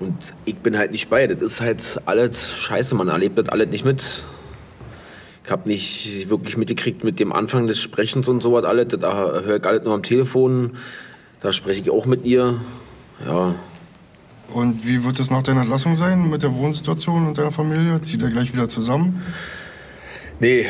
Und 0.00 0.16
ich 0.44 0.56
bin 0.56 0.76
halt 0.76 0.92
nicht 0.92 1.08
bei. 1.08 1.26
Das 1.26 1.40
ist 1.40 1.60
halt 1.62 2.02
alles 2.04 2.46
scheiße, 2.46 2.94
man 2.94 3.08
erlebt 3.08 3.38
das 3.38 3.48
alles 3.48 3.68
nicht 3.68 3.86
mit. 3.86 4.22
Ich 5.50 5.52
habe 5.52 5.68
nicht 5.68 6.30
wirklich 6.30 6.56
mitgekriegt 6.56 7.02
mit 7.02 7.18
dem 7.18 7.32
Anfang 7.32 7.66
des 7.66 7.80
Sprechens 7.80 8.28
und 8.28 8.40
so 8.40 8.52
was 8.52 8.64
alles. 8.64 8.86
Da 9.00 9.40
höre 9.42 9.56
ich 9.56 9.64
alles 9.64 9.82
nur 9.82 9.94
am 9.94 10.04
Telefon. 10.04 10.76
Da 11.40 11.52
spreche 11.52 11.80
ich 11.82 11.90
auch 11.90 12.06
mit 12.06 12.24
ihr. 12.24 12.60
Ja. 13.26 13.56
Und 14.54 14.86
wie 14.86 15.02
wird 15.02 15.18
es 15.18 15.28
nach 15.28 15.42
deiner 15.42 15.62
Entlassung 15.62 15.96
sein 15.96 16.30
mit 16.30 16.44
der 16.44 16.54
Wohnsituation 16.54 17.26
und 17.26 17.36
deiner 17.36 17.50
Familie? 17.50 18.00
Zieht 18.00 18.22
ihr 18.22 18.30
gleich 18.30 18.52
wieder 18.52 18.68
zusammen? 18.68 19.22
Nee, 20.38 20.66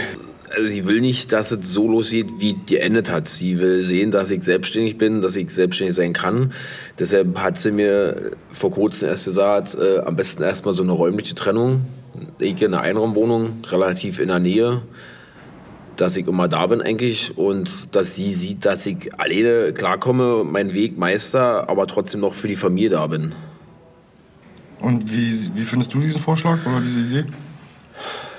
also 0.49 0.71
sie 0.71 0.87
will 0.87 1.03
nicht, 1.03 1.31
dass 1.33 1.51
es 1.51 1.75
so 1.75 1.87
losgeht, 1.87 2.29
wie 2.39 2.55
die 2.55 2.79
endet 2.79 3.11
hat. 3.11 3.29
Sie 3.29 3.59
will 3.59 3.83
sehen, 3.83 4.11
dass 4.11 4.31
ich 4.31 4.43
selbstständig 4.43 4.97
bin, 4.97 5.21
dass 5.21 5.37
ich 5.37 5.51
selbstständig 5.51 5.95
sein 5.95 6.15
kann. 6.15 6.55
Deshalb 6.99 7.39
hat 7.39 7.59
sie 7.59 7.71
mir 7.71 8.31
vor 8.49 8.71
kurzem 8.71 9.11
erst 9.11 9.27
gesagt, 9.27 9.75
äh, 9.75 9.99
am 9.99 10.17
besten 10.17 10.43
erstmal 10.43 10.73
so 10.73 10.83
eine 10.83 10.93
räumliche 10.93 11.35
Trennung. 11.35 11.83
Ich 12.39 12.61
in 12.63 12.75
einer 12.75 12.83
Einraumwohnung, 12.83 13.63
relativ 13.71 14.19
in 14.19 14.29
der 14.29 14.41
Nähe, 14.41 14.83
dass 15.97 16.17
ich 16.17 16.27
immer 16.27 16.49
da 16.49 16.67
bin 16.67 16.81
eigentlich 16.81 17.37
und 17.37 17.95
dass 17.95 18.15
sie 18.15 18.33
sieht, 18.33 18.65
dass 18.65 18.87
ich 18.87 19.13
alleine 19.19 19.73
klarkomme, 19.73 20.45
meinen 20.45 20.73
Weg 20.75 20.99
meister, 20.99 21.69
aber 21.69 21.87
trotzdem 21.87 22.21
noch 22.21 22.35
für 22.35 22.49
die 22.49 22.57
Familie 22.57 22.91
da 22.91 23.07
bin. 23.07 23.33
Und 24.81 25.11
wie, 25.11 25.51
wie 25.55 25.65
findest 25.65 25.93
du 25.93 26.01
diesen 26.01 26.21
Vorschlag 26.21 26.59
oder 26.65 26.81
diese 26.81 27.01
Idee? 27.01 27.25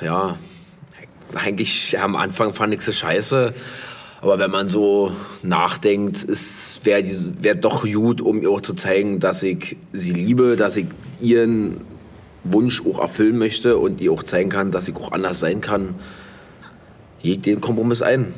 Ja, 0.01 0.38
eigentlich 1.36 1.99
am 1.99 2.15
Anfang 2.15 2.53
fand 2.53 2.73
ich 2.73 2.88
es 2.88 2.97
scheiße, 2.97 3.53
Aber 4.21 4.38
wenn 4.38 4.51
man 4.51 4.67
so 4.67 5.12
nachdenkt, 5.41 6.27
wäre 6.84 7.03
wär 7.41 7.55
doch 7.55 7.84
gut, 7.84 8.21
um 8.21 8.43
ihr 8.43 8.51
auch 8.51 8.62
zu 8.62 8.75
zeigen, 8.75 9.19
dass 9.19 9.41
ich 9.41 9.77
sie 9.93 10.13
liebe, 10.13 10.55
dass 10.55 10.77
ich 10.77 10.86
ihren 11.19 11.81
Wunsch 12.43 12.82
auch 12.86 12.99
erfüllen 12.99 13.38
möchte 13.38 13.77
und 13.77 14.01
ihr 14.01 14.12
auch 14.12 14.23
zeigen 14.23 14.49
kann, 14.49 14.71
dass 14.71 14.88
ich 14.88 14.95
auch 14.95 15.12
anders 15.12 15.39
sein 15.39 15.62
kann. 15.62 15.95
Jeg 17.21 17.41
den 17.41 17.62
Kompromiss 17.62 18.01
ein. 18.01 18.34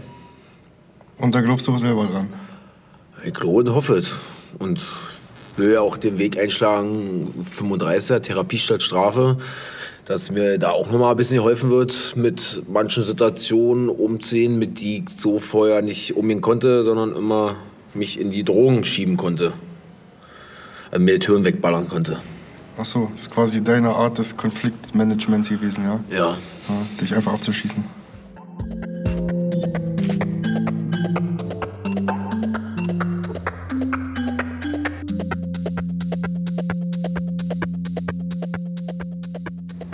Und 1.18 1.34
da 1.36 1.42
glaubst 1.42 1.68
du 1.68 1.74
auch 1.74 1.80
selber 1.80 2.06
dran? 2.06 2.30
Ich 3.24 3.34
glaube 3.34 3.62
und 3.62 3.74
hoffe 3.74 3.96
es. 3.96 4.18
Und 4.60 4.82
will 5.56 5.74
ja 5.74 5.82
auch 5.82 5.98
den 5.98 6.18
Weg 6.18 6.38
einschlagen, 6.38 7.34
35er, 7.44 8.20
Therapie 8.20 8.58
statt 8.58 8.84
Strafe, 8.84 9.38
dass 10.06 10.32
mir 10.32 10.58
da 10.58 10.72
auch 10.72 10.92
nochmal 10.92 11.12
ein 11.12 11.18
bisschen 11.18 11.38
geholfen 11.38 11.70
wird 11.70 12.16
mit 12.18 12.64
manchen 12.68 13.04
Situationen 13.04 13.88
umziehen, 13.90 14.60
mit 14.60 14.82
die 14.82 14.98
ich 14.98 15.10
so 15.10 15.40
vorher 15.40 15.82
nicht 15.82 16.18
umgehen 16.18 16.42
konnte, 16.42 16.84
sondern 16.84 17.16
immer 17.16 17.56
mich 17.94 18.20
in 18.20 18.32
die 18.32 18.44
Drogen 18.44 18.84
schieben 18.84 19.16
konnte. 19.16 19.54
Also 20.92 21.04
mir 21.04 21.14
die 21.14 21.26
Türen 21.26 21.46
wegballern 21.46 21.88
konnte. 21.88 22.20
Ach 22.76 22.86
so, 22.86 23.10
das 23.12 23.22
ist 23.22 23.32
quasi 23.32 23.64
deine 23.64 23.90
Art 23.94 24.18
des 24.18 24.36
Konfliktmanagements 24.36 25.50
gewesen, 25.50 25.84
ja? 25.86 26.00
Ja. 26.10 26.30
ja 26.30 26.38
dich 27.00 27.14
einfach 27.14 27.34
abzuschießen. 27.34 27.84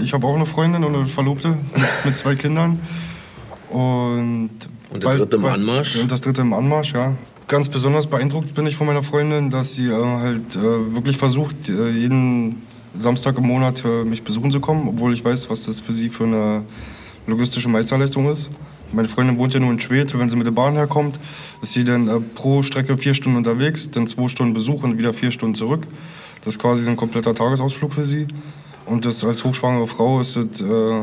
Ich 0.02 0.14
habe 0.14 0.26
auch 0.26 0.36
eine 0.36 0.46
Freundin 0.46 0.84
und 0.86 0.96
eine 0.96 1.06
Verlobte 1.06 1.58
mit 2.06 2.18
zwei 2.18 2.36
Kindern. 2.36 2.80
Und, 3.70 4.52
und 4.90 5.04
das 5.04 5.18
dritte 5.18 5.36
im 5.36 5.46
Anmarsch? 5.46 5.98
Und 5.98 6.12
das 6.12 6.22
dritte 6.22 6.42
im 6.42 6.54
Anmarsch, 6.54 6.94
ja. 6.94 7.14
Ganz 7.50 7.68
besonders 7.68 8.06
beeindruckt 8.06 8.54
bin 8.54 8.68
ich 8.68 8.76
von 8.76 8.86
meiner 8.86 9.02
Freundin, 9.02 9.50
dass 9.50 9.74
sie 9.74 9.88
äh, 9.88 9.92
halt 9.92 10.56
äh, 10.56 10.94
wirklich 10.94 11.18
versucht, 11.18 11.68
äh, 11.68 11.90
jeden 11.90 12.62
Samstag 12.94 13.40
im 13.40 13.48
Monat 13.48 13.84
äh, 13.84 14.04
mich 14.04 14.22
besuchen 14.22 14.52
zu 14.52 14.60
kommen, 14.60 14.88
obwohl 14.88 15.14
ich 15.16 15.26
weiß, 15.26 15.50
was 15.50 15.66
das 15.66 15.80
für 15.80 15.92
sie 15.92 16.10
für 16.10 16.26
eine 16.26 16.62
logistische 17.26 17.68
Meisterleistung 17.68 18.32
ist. 18.32 18.52
Meine 18.92 19.08
Freundin 19.08 19.40
wohnt 19.40 19.56
ja 19.56 19.60
nur 19.60 19.72
in 19.72 19.80
Schwedt, 19.80 20.16
wenn 20.16 20.30
sie 20.30 20.36
mit 20.36 20.46
der 20.46 20.52
Bahn 20.52 20.76
herkommt, 20.76 21.20
ist 21.64 21.74
sie 21.74 21.84
dann 21.84 22.08
äh, 22.08 22.20
pro 22.20 22.62
Strecke 22.62 23.00
vier 23.00 23.16
Stunden 23.16 23.40
unterwegs, 23.40 23.90
dann 23.90 24.06
zwei 24.06 24.28
Stunden 24.28 24.54
Besuch 24.54 24.84
und 24.84 25.00
wieder 25.00 25.12
vier 25.12 25.32
Stunden 25.32 25.56
zurück. 25.56 25.88
Das 26.46 26.54
ist 26.54 26.60
quasi 26.60 26.88
ein 26.88 26.98
kompletter 26.98 27.34
Tagesausflug 27.34 27.96
für 27.96 28.04
sie. 28.04 28.28
Und 28.86 29.06
das 29.06 29.24
als 29.24 29.44
hochschwangere 29.44 29.88
Frau 29.88 30.22
ist 30.22 30.36
das 30.36 30.62
äh, 30.62 31.02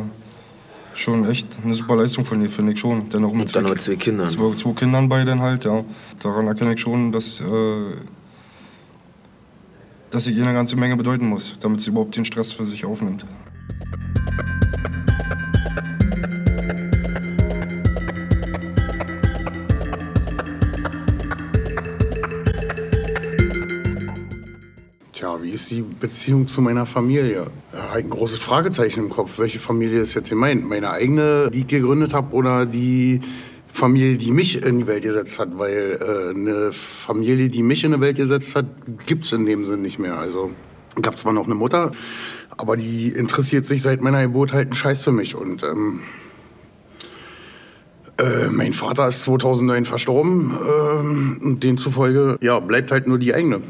schon 0.99 1.29
echt 1.29 1.61
eine 1.63 1.75
super 1.75 1.97
Leistung 1.97 2.25
von 2.25 2.41
ihr, 2.43 2.51
finde 2.51 2.73
ich 2.73 2.81
schon. 2.81 3.09
Denn 3.09 3.25
auch 3.25 3.33
mit 3.33 3.55
und 3.55 3.57
dann 3.57 3.67
zwei, 3.67 3.75
zwei 3.75 3.97
Kindern. 3.97 4.29
Zwei, 4.29 4.55
zwei 4.55 4.73
Kindern 4.73 5.09
bei 5.09 5.25
dann 5.25 5.41
halt, 5.41 5.65
ja. 5.65 5.85
Daran 6.23 6.47
erkenne 6.47 6.75
ich 6.75 6.81
schon, 6.81 7.13
dass, 7.13 7.41
äh, 7.41 7.45
dass 10.11 10.27
ich 10.27 10.37
ihr 10.37 10.45
eine 10.45 10.55
ganze 10.55 10.77
Menge 10.77 10.97
bedeuten 10.97 11.29
muss, 11.29 11.57
damit 11.61 11.81
sie 11.81 11.91
überhaupt 11.91 12.17
den 12.17 12.25
Stress 12.25 12.53
für 12.53 12.65
sich 12.65 12.85
aufnimmt. 12.85 13.25
Ist 25.57 25.71
die 25.71 25.81
Beziehung 25.81 26.47
zu 26.47 26.61
meiner 26.61 26.85
Familie? 26.85 27.47
Halt 27.73 28.05
ein 28.05 28.11
großes 28.11 28.39
Fragezeichen 28.39 29.01
im 29.01 29.11
Kopf. 29.11 29.39
Welche 29.39 29.59
Familie 29.59 30.03
ist 30.03 30.13
jetzt 30.13 30.29
gemeint? 30.29 30.69
Meine 30.69 30.91
eigene, 30.91 31.51
die 31.51 31.61
ich 31.61 31.67
gegründet 31.67 32.13
habe, 32.13 32.35
oder 32.35 32.67
die 32.67 33.21
Familie, 33.73 34.19
die 34.19 34.33
mich 34.33 34.63
in 34.63 34.81
die 34.81 34.87
Welt 34.87 35.03
gesetzt 35.03 35.39
hat? 35.39 35.59
Weil 35.59 35.99
äh, 35.99 36.39
eine 36.39 36.73
Familie, 36.73 37.49
die 37.49 37.63
mich 37.63 37.85
in 37.85 37.93
die 37.93 38.01
Welt 38.01 38.19
gesetzt 38.19 38.55
hat, 38.55 38.67
gibt 39.07 39.25
es 39.25 39.33
in 39.33 39.47
dem 39.47 39.65
Sinn 39.65 39.81
nicht 39.81 39.99
mehr. 39.99 40.19
Also 40.19 40.51
gab 41.01 41.17
zwar 41.17 41.33
noch 41.33 41.47
eine 41.47 41.55
Mutter, 41.55 41.91
aber 42.51 42.77
die 42.77 43.09
interessiert 43.09 43.65
sich 43.65 43.81
seit 43.81 44.03
meiner 44.03 44.23
Geburt 44.23 44.53
halt 44.53 44.67
einen 44.67 44.75
Scheiß 44.75 45.01
für 45.01 45.13
mich. 45.13 45.35
Und 45.35 45.63
ähm, 45.63 46.01
äh, 48.19 48.49
mein 48.51 48.75
Vater 48.75 49.09
ist 49.09 49.23
2009 49.23 49.87
verstorben 49.87 50.53
äh, 50.53 51.45
und 51.47 51.63
demzufolge 51.63 52.37
ja, 52.43 52.59
bleibt 52.61 52.91
halt 52.91 53.07
nur 53.07 53.19
die 53.19 53.33
eigene. 53.33 53.63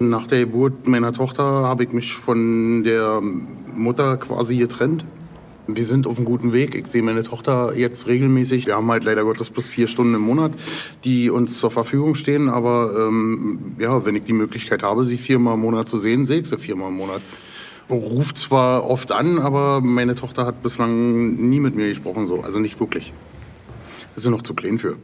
Nach 0.00 0.28
der 0.28 0.40
Geburt 0.40 0.86
meiner 0.86 1.12
Tochter 1.12 1.42
habe 1.42 1.82
ich 1.82 1.90
mich 1.90 2.14
von 2.14 2.84
der 2.84 3.20
Mutter 3.20 4.16
quasi 4.16 4.56
getrennt. 4.56 5.04
Wir 5.66 5.84
sind 5.84 6.06
auf 6.06 6.16
einem 6.16 6.24
guten 6.24 6.52
Weg. 6.52 6.76
Ich 6.76 6.86
sehe 6.86 7.02
meine 7.02 7.24
Tochter 7.24 7.76
jetzt 7.76 8.06
regelmäßig. 8.06 8.66
Wir 8.66 8.76
haben 8.76 8.88
halt 8.90 9.02
leider 9.02 9.24
Gottes 9.24 9.50
bis 9.50 9.66
vier 9.66 9.88
Stunden 9.88 10.14
im 10.14 10.22
Monat, 10.22 10.52
die 11.04 11.30
uns 11.30 11.58
zur 11.58 11.72
Verfügung 11.72 12.14
stehen. 12.14 12.48
Aber 12.48 13.08
ähm, 13.08 13.74
ja, 13.78 14.04
wenn 14.06 14.14
ich 14.14 14.22
die 14.22 14.32
Möglichkeit 14.32 14.84
habe, 14.84 15.04
sie 15.04 15.18
viermal 15.18 15.54
im 15.54 15.60
Monat 15.60 15.88
zu 15.88 15.98
sehen, 15.98 16.24
sehe 16.24 16.40
ich 16.40 16.46
sie 16.46 16.58
viermal 16.58 16.90
im 16.90 16.96
Monat. 16.96 17.20
Ruft 17.90 18.36
zwar 18.36 18.88
oft 18.88 19.10
an, 19.10 19.38
aber 19.38 19.80
meine 19.80 20.14
Tochter 20.14 20.46
hat 20.46 20.62
bislang 20.62 21.34
nie 21.34 21.58
mit 21.58 21.74
mir 21.74 21.88
gesprochen, 21.88 22.26
so. 22.26 22.42
also 22.42 22.60
nicht 22.60 22.78
wirklich. 22.78 23.12
Ist 24.14 24.22
sie 24.22 24.30
noch 24.30 24.42
zu 24.42 24.54
klein 24.54 24.78
für. 24.78 24.96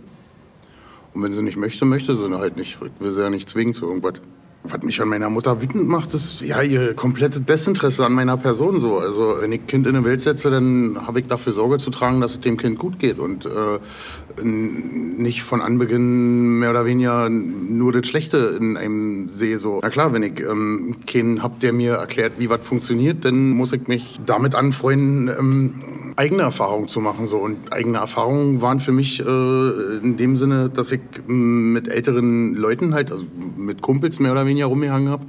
Und 1.15 1.23
wenn 1.23 1.33
sie 1.33 1.43
nicht 1.43 1.57
möchte, 1.57 1.85
möchte 1.85 2.15
sie 2.15 2.31
halt 2.39 2.57
nicht. 2.57 2.79
Ich 2.81 3.01
will 3.05 3.11
sie 3.11 3.23
ja 3.23 3.31
nicht 3.31 3.49
zwingen 3.49 3.75
zu 3.75 3.87
irgendwas. 3.87 4.21
Was 4.67 4.83
mich 4.83 4.99
an 5.03 5.09
meiner 5.09 5.29
Mutter 5.29 5.61
wütend 5.61 5.89
macht, 5.89 6.15
ist 6.15 6.41
ja 6.41 6.63
ihr 6.63 6.95
komplette 6.95 7.39
Desinteresse 7.39 8.07
an 8.07 8.15
meiner 8.15 8.39
Person 8.39 8.81
so. 8.81 8.99
Also 8.99 9.37
wenn 9.41 9.53
ich 9.53 9.67
Kind 9.67 9.87
in 9.87 9.95
eine 9.95 10.07
Welt 10.07 10.23
setze, 10.23 10.51
dann 10.51 10.99
habe 11.07 11.21
ich 11.21 11.27
dafür 11.27 11.53
Sorge 11.53 11.77
zu 11.77 11.91
tragen, 11.91 12.23
dass 12.23 12.33
es 12.33 12.41
dem 12.41 12.57
Kind 12.57 12.79
gut 12.79 12.99
geht 12.99 13.19
und 13.19 13.45
äh, 13.45 14.43
nicht 14.43 15.43
von 15.43 15.61
Anbeginn 15.61 16.59
mehr 16.59 16.71
oder 16.71 16.87
weniger 16.87 17.29
nur 17.29 17.93
das 17.93 18.07
Schlechte 18.07 18.57
in 18.59 18.79
einem 18.79 19.29
sehe 19.29 19.59
so. 19.59 19.81
Na 19.83 19.91
klar, 19.91 20.15
wenn 20.15 20.23
ich 20.23 20.41
ähm, 20.41 20.97
keinen 21.07 21.43
hab, 21.43 21.61
der 21.61 21.75
mir 21.75 21.97
erklärt, 21.97 22.33
wie 22.39 22.49
was 22.49 22.65
funktioniert, 22.65 23.27
dann 23.27 23.51
muss 23.51 23.75
ich 23.75 23.87
mich 23.87 24.19
damit 24.25 24.55
anfreunden, 24.55 25.29
ähm, 25.29 25.75
eigene 26.17 26.43
Erfahrungen 26.43 26.89
zu 26.89 27.01
machen 27.01 27.27
so 27.27 27.39
und 27.39 27.73
eigene 27.73 27.99
Erfahrungen 27.99 28.61
waren 28.61 28.81
für 28.81 28.93
mich 28.93 29.21
äh, 29.21 29.23
in 29.25 30.17
dem 30.17 30.37
Sinne, 30.37 30.71
dass 30.71 30.93
ich 30.93 31.01
mit 31.27 31.89
älteren 31.89 32.55
Leuten 32.55 32.95
halt, 32.95 33.11
also 33.11 33.27
mit 33.57 33.83
Kumpels 33.83 34.19
mehr 34.19 34.33
oder 34.33 34.47
weniger 34.47 34.67
rumgehangen 34.67 35.09
habe. 35.09 35.25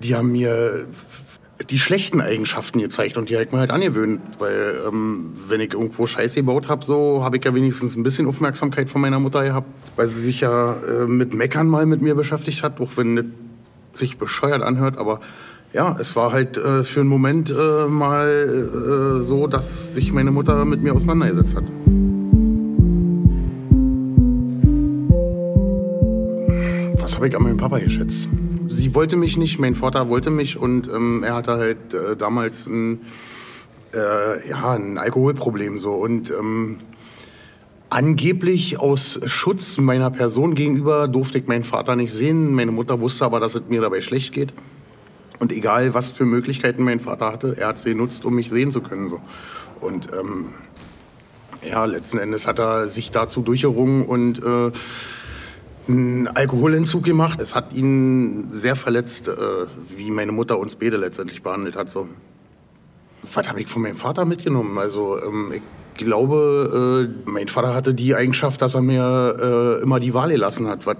Die 0.00 0.14
haben 0.14 0.32
mir 0.32 0.86
die 1.68 1.78
schlechten 1.78 2.20
Eigenschaften 2.20 2.80
gezeigt 2.80 3.16
und 3.18 3.28
die 3.28 3.34
habe 3.34 3.44
ich 3.44 3.52
mir 3.52 3.58
halt 3.58 3.70
angewöhnt, 3.70 4.20
weil 4.38 4.82
ähm, 4.88 5.32
wenn 5.48 5.60
ich 5.60 5.74
irgendwo 5.74 6.06
Scheiße 6.06 6.36
gebaut 6.36 6.68
habe, 6.68 6.84
so 6.84 7.22
habe 7.22 7.36
ich 7.36 7.44
ja 7.44 7.54
wenigstens 7.54 7.96
ein 7.96 8.02
bisschen 8.02 8.26
Aufmerksamkeit 8.26 8.88
von 8.88 9.00
meiner 9.00 9.20
Mutter 9.20 9.44
gehabt, 9.44 9.68
weil 9.96 10.06
sie 10.06 10.20
sich 10.20 10.40
ja 10.40 10.74
äh, 10.74 11.06
mit 11.06 11.34
Meckern 11.34 11.68
mal 11.68 11.84
mit 11.86 12.00
mir 12.00 12.14
beschäftigt 12.14 12.62
hat, 12.62 12.80
auch 12.80 12.96
wenn 12.96 13.16
das 13.16 13.26
sich 13.92 14.18
bescheuert 14.18 14.62
anhört, 14.62 14.98
aber 14.98 15.20
ja, 15.72 15.96
es 16.00 16.16
war 16.16 16.32
halt 16.32 16.58
äh, 16.58 16.82
für 16.82 17.00
einen 17.00 17.08
Moment 17.08 17.50
äh, 17.50 17.86
mal 17.86 19.18
äh, 19.18 19.20
so, 19.20 19.46
dass 19.46 19.94
sich 19.94 20.12
meine 20.12 20.30
Mutter 20.30 20.64
mit 20.64 20.82
mir 20.82 20.94
auseinandergesetzt 20.94 21.56
hat. 21.56 21.64
Was 27.00 27.16
habe 27.16 27.28
ich 27.28 27.36
an 27.36 27.42
meinem 27.42 27.56
Papa 27.56 27.78
geschätzt? 27.78 28.28
Sie 28.66 28.94
wollte 28.94 29.16
mich 29.16 29.36
nicht, 29.36 29.58
mein 29.58 29.74
Vater 29.74 30.08
wollte 30.08 30.30
mich 30.30 30.56
und 30.56 30.88
ähm, 30.88 31.22
er 31.24 31.34
hatte 31.34 31.52
halt 31.52 31.94
äh, 31.94 32.16
damals 32.16 32.66
ein, 32.66 33.00
äh, 33.94 34.48
ja, 34.48 34.72
ein 34.72 34.98
Alkoholproblem 34.98 35.78
so 35.78 35.92
und 35.94 36.30
ähm, 36.30 36.78
Angeblich 37.92 38.78
aus 38.78 39.18
Schutz 39.26 39.76
meiner 39.76 40.12
Person 40.12 40.54
gegenüber 40.54 41.08
durfte 41.08 41.38
ich 41.38 41.48
meinen 41.48 41.64
Vater 41.64 41.96
nicht 41.96 42.12
sehen. 42.12 42.54
Meine 42.54 42.70
Mutter 42.70 43.00
wusste 43.00 43.24
aber, 43.24 43.40
dass 43.40 43.56
es 43.56 43.62
mir 43.68 43.80
dabei 43.80 44.00
schlecht 44.00 44.32
geht. 44.32 44.52
Und 45.40 45.52
egal, 45.52 45.94
was 45.94 46.10
für 46.10 46.26
Möglichkeiten 46.26 46.84
mein 46.84 47.00
Vater 47.00 47.32
hatte, 47.32 47.56
er 47.56 47.68
hat 47.68 47.78
sie 47.78 47.90
genutzt, 47.90 48.24
um 48.24 48.34
mich 48.34 48.50
sehen 48.50 48.70
zu 48.70 48.82
können. 48.82 49.08
So. 49.08 49.20
Und 49.80 50.10
ähm, 50.12 50.50
ja, 51.68 51.84
letzten 51.86 52.18
Endes 52.18 52.46
hat 52.46 52.58
er 52.58 52.88
sich 52.88 53.10
dazu 53.10 53.40
durchgerungen 53.40 54.06
und 54.06 54.42
äh, 54.44 54.70
einen 55.88 56.28
Alkoholentzug 56.28 57.04
gemacht. 57.04 57.40
Es 57.40 57.54
hat 57.54 57.72
ihn 57.72 58.48
sehr 58.52 58.76
verletzt, 58.76 59.28
äh, 59.28 59.34
wie 59.96 60.10
meine 60.10 60.32
Mutter 60.32 60.58
uns 60.58 60.76
beide 60.76 60.98
letztendlich 60.98 61.42
behandelt 61.42 61.74
hat. 61.74 61.90
So. 61.90 62.06
Was 63.22 63.48
habe 63.48 63.62
ich 63.62 63.68
von 63.68 63.82
meinem 63.82 63.96
Vater 63.96 64.26
mitgenommen? 64.26 64.76
Also 64.78 65.22
ähm, 65.22 65.52
ich 65.54 66.04
glaube, 66.04 67.08
äh, 67.26 67.30
mein 67.30 67.48
Vater 67.48 67.74
hatte 67.74 67.94
die 67.94 68.14
Eigenschaft, 68.14 68.60
dass 68.62 68.74
er 68.74 68.82
mir 68.82 69.78
äh, 69.80 69.82
immer 69.82 70.00
die 70.00 70.12
Wahl 70.12 70.30
gelassen 70.30 70.68
hat, 70.68 70.86
was 70.86 70.96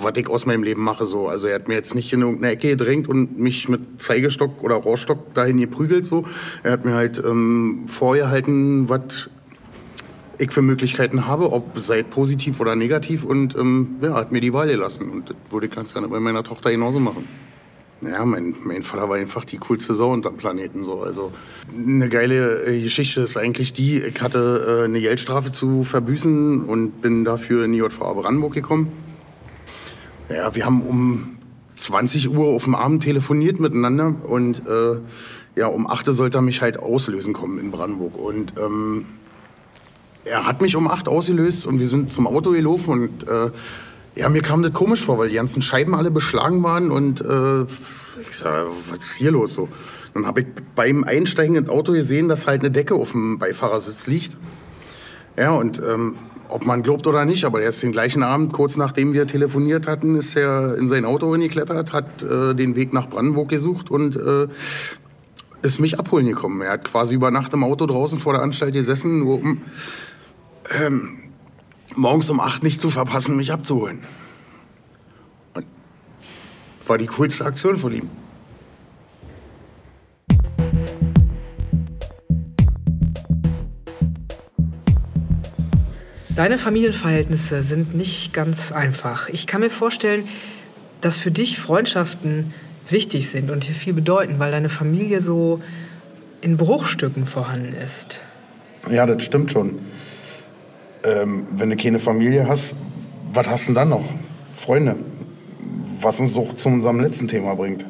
was 0.00 0.16
ich 0.16 0.28
aus 0.28 0.46
meinem 0.46 0.62
Leben 0.62 0.82
mache. 0.82 1.06
So. 1.06 1.28
Also 1.28 1.48
er 1.48 1.56
hat 1.56 1.68
mir 1.68 1.74
jetzt 1.74 1.94
nicht 1.94 2.12
in 2.12 2.22
irgendeine 2.22 2.52
Ecke 2.52 2.70
gedrängt 2.70 3.08
und 3.08 3.38
mich 3.38 3.68
mit 3.68 4.00
Zeigestock 4.00 4.62
oder 4.62 4.76
Rohrstock 4.76 5.34
dahin 5.34 5.58
geprügelt. 5.58 6.06
So. 6.06 6.24
Er 6.62 6.72
hat 6.72 6.84
mir 6.84 6.94
halt 6.94 7.22
ähm, 7.24 7.84
vorgehalten, 7.88 8.88
was 8.88 9.28
ich 10.38 10.50
für 10.50 10.62
Möglichkeiten 10.62 11.26
habe, 11.26 11.52
ob 11.52 11.78
sei 11.78 12.02
positiv 12.02 12.60
oder 12.60 12.76
negativ 12.76 13.24
und 13.24 13.56
ähm, 13.56 13.96
ja, 14.02 14.14
hat 14.14 14.32
mir 14.32 14.40
die 14.40 14.52
Wahl 14.52 14.68
gelassen. 14.68 15.10
Und 15.10 15.30
das 15.30 15.36
würde 15.50 15.66
ich 15.66 15.72
ganz 15.72 15.92
gerne 15.92 16.08
bei 16.08 16.20
meiner 16.20 16.44
Tochter 16.44 16.70
genauso 16.70 16.98
machen. 16.98 17.26
Ja, 18.02 18.26
mein, 18.26 18.54
mein 18.62 18.82
Vater 18.82 19.08
war 19.08 19.16
einfach 19.16 19.46
die 19.46 19.56
coolste 19.56 19.94
Sau 19.94 20.12
unterm 20.12 20.36
Planeten. 20.36 20.84
So. 20.84 21.00
Also, 21.00 21.32
eine 21.74 22.10
geile 22.10 22.66
äh, 22.66 22.82
Geschichte 22.82 23.22
ist 23.22 23.38
eigentlich 23.38 23.72
die, 23.72 24.00
ich 24.00 24.20
hatte 24.20 24.82
äh, 24.82 24.84
eine 24.84 25.00
Geldstrafe 25.00 25.50
zu 25.50 25.82
verbüßen 25.82 26.64
und 26.64 27.00
bin 27.00 27.24
dafür 27.24 27.64
in 27.64 27.72
die 27.72 27.78
JVA 27.78 28.12
Brandenburg 28.12 28.52
gekommen. 28.52 28.92
Ja, 30.28 30.54
wir 30.54 30.66
haben 30.66 30.82
um 30.82 31.38
20 31.76 32.30
Uhr 32.30 32.48
auf 32.48 32.64
dem 32.64 32.74
Abend 32.74 33.04
telefoniert 33.04 33.60
miteinander 33.60 34.14
und 34.24 34.66
äh, 34.66 34.98
ja, 35.54 35.68
um 35.68 35.86
8 35.86 36.08
Uhr 36.08 36.14
sollte 36.14 36.38
er 36.38 36.42
mich 36.42 36.62
halt 36.62 36.78
auslösen 36.78 37.32
kommen 37.32 37.58
in 37.58 37.70
Brandenburg. 37.70 38.18
Und 38.18 38.54
ähm, 38.58 39.06
er 40.24 40.46
hat 40.46 40.62
mich 40.62 40.74
um 40.74 40.88
8 40.88 41.08
ausgelöst 41.08 41.64
und 41.66 41.78
wir 41.78 41.88
sind 41.88 42.12
zum 42.12 42.26
Auto 42.26 42.50
gelaufen 42.50 42.90
und 42.90 43.28
äh, 43.28 43.50
ja, 44.16 44.28
mir 44.28 44.42
kam 44.42 44.62
das 44.62 44.72
komisch 44.72 45.04
vor, 45.04 45.18
weil 45.18 45.28
die 45.28 45.36
ganzen 45.36 45.62
Scheiben 45.62 45.94
alle 45.94 46.10
beschlagen 46.10 46.62
waren 46.62 46.90
und 46.90 47.20
äh, 47.20 47.62
ich 48.22 48.36
sag, 48.36 48.66
was 48.90 48.98
ist 48.98 49.14
hier 49.14 49.30
los 49.30 49.54
so? 49.54 49.68
Dann 50.14 50.26
habe 50.26 50.40
ich 50.40 50.46
beim 50.74 51.04
Einsteigen 51.04 51.54
ins 51.54 51.68
Auto 51.68 51.92
gesehen, 51.92 52.28
dass 52.28 52.46
halt 52.46 52.62
eine 52.62 52.70
Decke 52.70 52.94
auf 52.94 53.12
dem 53.12 53.38
Beifahrersitz 53.38 54.06
liegt. 54.06 54.36
Ja, 55.36 55.50
und 55.50 55.78
ähm, 55.78 56.16
ob 56.48 56.66
man 56.66 56.82
glaubt 56.82 57.06
oder 57.06 57.24
nicht, 57.24 57.44
aber 57.44 57.60
erst 57.60 57.82
den 57.82 57.92
gleichen 57.92 58.22
Abend, 58.22 58.52
kurz 58.52 58.76
nachdem 58.76 59.12
wir 59.12 59.26
telefoniert 59.26 59.86
hatten, 59.86 60.16
ist 60.16 60.36
er 60.36 60.76
in 60.76 60.88
sein 60.88 61.04
Auto 61.04 61.30
geklettert, 61.30 61.92
hat 61.92 62.22
äh, 62.22 62.54
den 62.54 62.76
Weg 62.76 62.92
nach 62.92 63.08
Brandenburg 63.08 63.48
gesucht 63.48 63.90
und 63.90 64.16
äh, 64.16 64.48
ist 65.62 65.80
mich 65.80 65.98
abholen 65.98 66.26
gekommen. 66.26 66.62
Er 66.62 66.72
hat 66.72 66.84
quasi 66.84 67.14
über 67.14 67.30
Nacht 67.30 67.52
im 67.52 67.64
Auto 67.64 67.86
draußen 67.86 68.18
vor 68.18 68.32
der 68.32 68.42
Anstalt 68.42 68.72
gesessen, 68.72 69.20
nur 69.20 69.40
um 69.40 69.62
ähm, 70.70 71.18
morgens 71.94 72.30
um 72.30 72.40
acht 72.40 72.62
nicht 72.62 72.80
zu 72.80 72.90
verpassen, 72.90 73.36
mich 73.36 73.52
abzuholen. 73.52 74.00
Und 75.54 75.66
war 76.86 76.98
die 76.98 77.06
coolste 77.06 77.44
Aktion 77.44 77.76
von 77.76 77.92
ihm. 77.92 78.10
Deine 86.36 86.58
Familienverhältnisse 86.58 87.62
sind 87.62 87.94
nicht 87.94 88.34
ganz 88.34 88.70
einfach. 88.70 89.30
Ich 89.30 89.46
kann 89.46 89.62
mir 89.62 89.70
vorstellen, 89.70 90.28
dass 91.00 91.16
für 91.16 91.30
dich 91.30 91.58
Freundschaften 91.58 92.52
wichtig 92.90 93.30
sind 93.30 93.50
und 93.50 93.66
dir 93.66 93.72
viel 93.72 93.94
bedeuten, 93.94 94.38
weil 94.38 94.50
deine 94.50 94.68
Familie 94.68 95.22
so 95.22 95.62
in 96.42 96.58
Bruchstücken 96.58 97.26
vorhanden 97.26 97.72
ist. 97.72 98.20
Ja, 98.90 99.06
das 99.06 99.24
stimmt 99.24 99.50
schon. 99.50 99.78
Ähm, 101.04 101.46
wenn 101.52 101.70
du 101.70 101.76
keine 101.76 102.00
Familie 102.00 102.46
hast, 102.46 102.76
was 103.32 103.48
hast 103.48 103.62
du 103.62 103.66
denn 103.68 103.74
dann 103.76 103.88
noch? 103.88 104.04
Freunde. 104.52 104.96
Was 106.02 106.20
uns 106.20 106.36
auch 106.36 106.54
zu 106.54 106.68
unserem 106.68 107.00
letzten 107.00 107.28
Thema 107.28 107.54
bringt. 107.54 107.86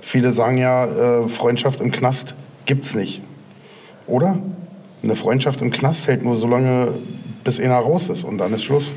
Viele 0.00 0.32
sagen 0.32 0.58
ja, 0.58 0.86
äh, 0.86 1.28
Freundschaft 1.28 1.80
im 1.80 1.92
Knast 1.92 2.34
gibt's 2.66 2.96
nicht. 2.96 3.22
Oder? 4.08 4.40
Eine 5.04 5.14
Freundschaft 5.14 5.62
im 5.62 5.70
Knast 5.70 6.08
hält 6.08 6.24
nur 6.24 6.34
so 6.34 6.48
lange, 6.48 6.94
bis 7.44 7.60
einer 7.60 7.76
raus 7.76 8.08
ist 8.08 8.24
und 8.24 8.38
dann 8.38 8.52
ist 8.52 8.64
Schluss. 8.64 8.92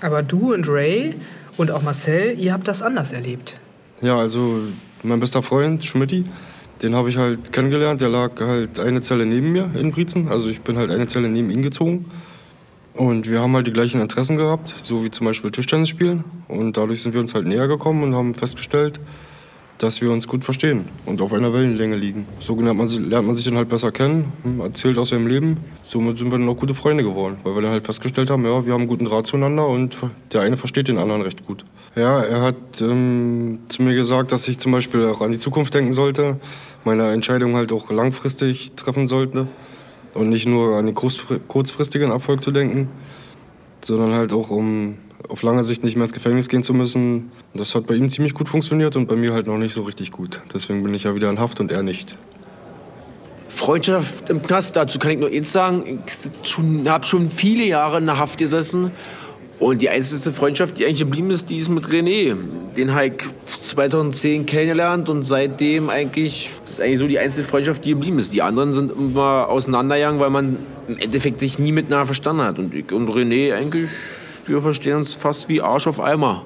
Aber 0.00 0.22
du 0.22 0.52
und 0.52 0.68
Ray 0.68 1.14
und 1.56 1.70
auch 1.70 1.82
Marcel, 1.82 2.38
ihr 2.38 2.52
habt 2.52 2.68
das 2.68 2.82
anders 2.82 3.12
erlebt. 3.12 3.58
Ja, 4.00 4.18
also 4.18 4.60
mein 5.02 5.20
bester 5.20 5.42
Freund, 5.42 5.84
Schmidti, 5.84 6.24
den 6.82 6.94
habe 6.94 7.08
ich 7.08 7.16
halt 7.16 7.52
kennengelernt. 7.52 8.00
Der 8.00 8.08
lag 8.08 8.32
halt 8.40 8.80
eine 8.80 9.00
Zelle 9.00 9.26
neben 9.26 9.52
mir 9.52 9.70
in 9.78 9.92
Brietzen. 9.92 10.28
Also 10.28 10.48
ich 10.48 10.60
bin 10.60 10.76
halt 10.76 10.90
eine 10.90 11.06
Zelle 11.06 11.28
neben 11.28 11.50
ihn 11.50 11.62
gezogen. 11.62 12.06
Und 12.94 13.30
wir 13.30 13.40
haben 13.40 13.54
halt 13.54 13.66
die 13.66 13.72
gleichen 13.72 14.00
Interessen 14.00 14.36
gehabt, 14.36 14.74
so 14.82 15.04
wie 15.04 15.10
zum 15.10 15.26
Beispiel 15.26 15.50
Tischtennis 15.50 15.88
spielen. 15.88 16.24
Und 16.48 16.76
dadurch 16.76 17.02
sind 17.02 17.14
wir 17.14 17.20
uns 17.20 17.34
halt 17.34 17.46
näher 17.46 17.68
gekommen 17.68 18.02
und 18.02 18.14
haben 18.14 18.34
festgestellt, 18.34 19.00
dass 19.78 20.00
wir 20.00 20.10
uns 20.12 20.28
gut 20.28 20.44
verstehen 20.44 20.84
und 21.06 21.20
auf 21.20 21.32
einer 21.32 21.52
Wellenlänge 21.52 21.96
liegen. 21.96 22.26
So 22.38 22.58
lernt 22.60 22.78
man, 22.78 22.86
sich, 22.86 23.00
lernt 23.00 23.26
man 23.26 23.34
sich 23.34 23.44
dann 23.44 23.56
halt 23.56 23.68
besser 23.68 23.90
kennen, 23.90 24.32
hm, 24.42 24.60
erzählt 24.60 24.96
aus 24.98 25.08
seinem 25.08 25.26
Leben. 25.26 25.56
Somit 25.84 26.18
sind 26.18 26.30
wir 26.30 26.38
dann 26.38 26.48
auch 26.48 26.56
gute 26.56 26.74
Freunde 26.74 27.02
geworden, 27.02 27.38
weil 27.42 27.54
wir 27.54 27.62
dann 27.62 27.72
halt 27.72 27.84
festgestellt 27.84 28.30
haben, 28.30 28.44
ja, 28.44 28.64
wir 28.64 28.72
haben 28.72 28.82
einen 28.82 28.88
guten 28.88 29.06
Draht 29.06 29.26
zueinander 29.26 29.66
und 29.66 29.96
der 30.32 30.42
eine 30.42 30.56
versteht 30.56 30.88
den 30.88 30.98
anderen 30.98 31.22
recht 31.22 31.44
gut. 31.46 31.64
Ja, 31.96 32.22
er 32.22 32.40
hat 32.40 32.80
ähm, 32.80 33.60
zu 33.68 33.82
mir 33.82 33.94
gesagt, 33.94 34.32
dass 34.32 34.48
ich 34.48 34.58
zum 34.58 34.72
Beispiel 34.72 35.04
auch 35.06 35.20
an 35.20 35.30
die 35.30 35.38
Zukunft 35.38 35.74
denken 35.74 35.92
sollte, 35.92 36.38
meine 36.84 37.10
Entscheidung 37.12 37.54
halt 37.54 37.72
auch 37.72 37.90
langfristig 37.90 38.72
treffen 38.76 39.06
sollte 39.06 39.46
und 40.14 40.28
nicht 40.28 40.46
nur 40.46 40.76
an 40.76 40.86
den 40.86 40.94
kurzfristigen 40.94 42.10
Erfolg 42.10 42.42
zu 42.42 42.50
denken, 42.50 42.88
sondern 43.82 44.12
halt 44.12 44.32
auch 44.32 44.50
um 44.50 44.96
auf 45.28 45.42
lange 45.42 45.64
Sicht 45.64 45.84
nicht 45.84 45.96
mehr 45.96 46.04
ins 46.04 46.12
Gefängnis 46.12 46.48
gehen 46.48 46.62
zu 46.62 46.74
müssen. 46.74 47.30
Das 47.54 47.74
hat 47.74 47.86
bei 47.86 47.94
ihm 47.94 48.10
ziemlich 48.10 48.34
gut 48.34 48.48
funktioniert 48.48 48.96
und 48.96 49.06
bei 49.06 49.16
mir 49.16 49.32
halt 49.32 49.46
noch 49.46 49.58
nicht 49.58 49.74
so 49.74 49.82
richtig 49.82 50.12
gut. 50.12 50.40
Deswegen 50.52 50.82
bin 50.82 50.94
ich 50.94 51.04
ja 51.04 51.14
wieder 51.14 51.30
in 51.30 51.38
Haft 51.38 51.60
und 51.60 51.70
er 51.70 51.82
nicht. 51.82 52.16
Freundschaft 53.48 54.30
im 54.30 54.42
Knast, 54.42 54.76
dazu 54.76 54.98
kann 54.98 55.10
ich 55.12 55.18
nur 55.18 55.28
eins 55.28 55.52
sagen. 55.52 56.02
Ich 56.42 56.58
habe 56.88 57.06
schon 57.06 57.28
viele 57.28 57.64
Jahre 57.64 57.98
in 57.98 58.06
der 58.06 58.18
Haft 58.18 58.38
gesessen. 58.38 58.90
Und 59.58 59.80
die 59.80 59.90
einzige 59.90 60.32
Freundschaft, 60.32 60.78
die 60.78 60.84
eigentlich 60.84 60.98
geblieben 60.98 61.30
ist, 61.30 61.48
die 61.48 61.56
ist 61.56 61.68
mit 61.68 61.84
René. 61.84 62.34
Den 62.76 62.94
habe 62.94 63.06
ich 63.06 63.12
2010 63.60 64.44
kennengelernt 64.44 65.08
und 65.08 65.22
seitdem 65.22 65.88
eigentlich, 65.88 66.50
das 66.64 66.74
ist 66.74 66.80
eigentlich 66.80 66.98
so 66.98 67.06
die 67.06 67.20
einzige 67.20 67.44
Freundschaft, 67.44 67.84
die 67.84 67.90
geblieben 67.90 68.18
ist. 68.18 68.34
Die 68.34 68.42
anderen 68.42 68.72
sind 68.72 68.90
immer 68.90 69.46
auseinandergegangen, 69.48 70.18
weil 70.18 70.30
man 70.30 70.56
im 70.88 70.98
Endeffekt 70.98 71.38
sich 71.38 71.60
nie 71.60 71.70
miteinander 71.70 72.06
verstanden 72.06 72.42
hat. 72.42 72.58
Und 72.58 72.74
ich 72.74 72.90
und 72.90 73.08
René 73.08 73.54
eigentlich 73.54 73.88
wir 74.46 74.60
verstehen 74.60 74.96
uns 74.96 75.14
fast 75.14 75.48
wie 75.48 75.60
Arsch 75.60 75.86
auf 75.86 76.00
Eimer. 76.00 76.44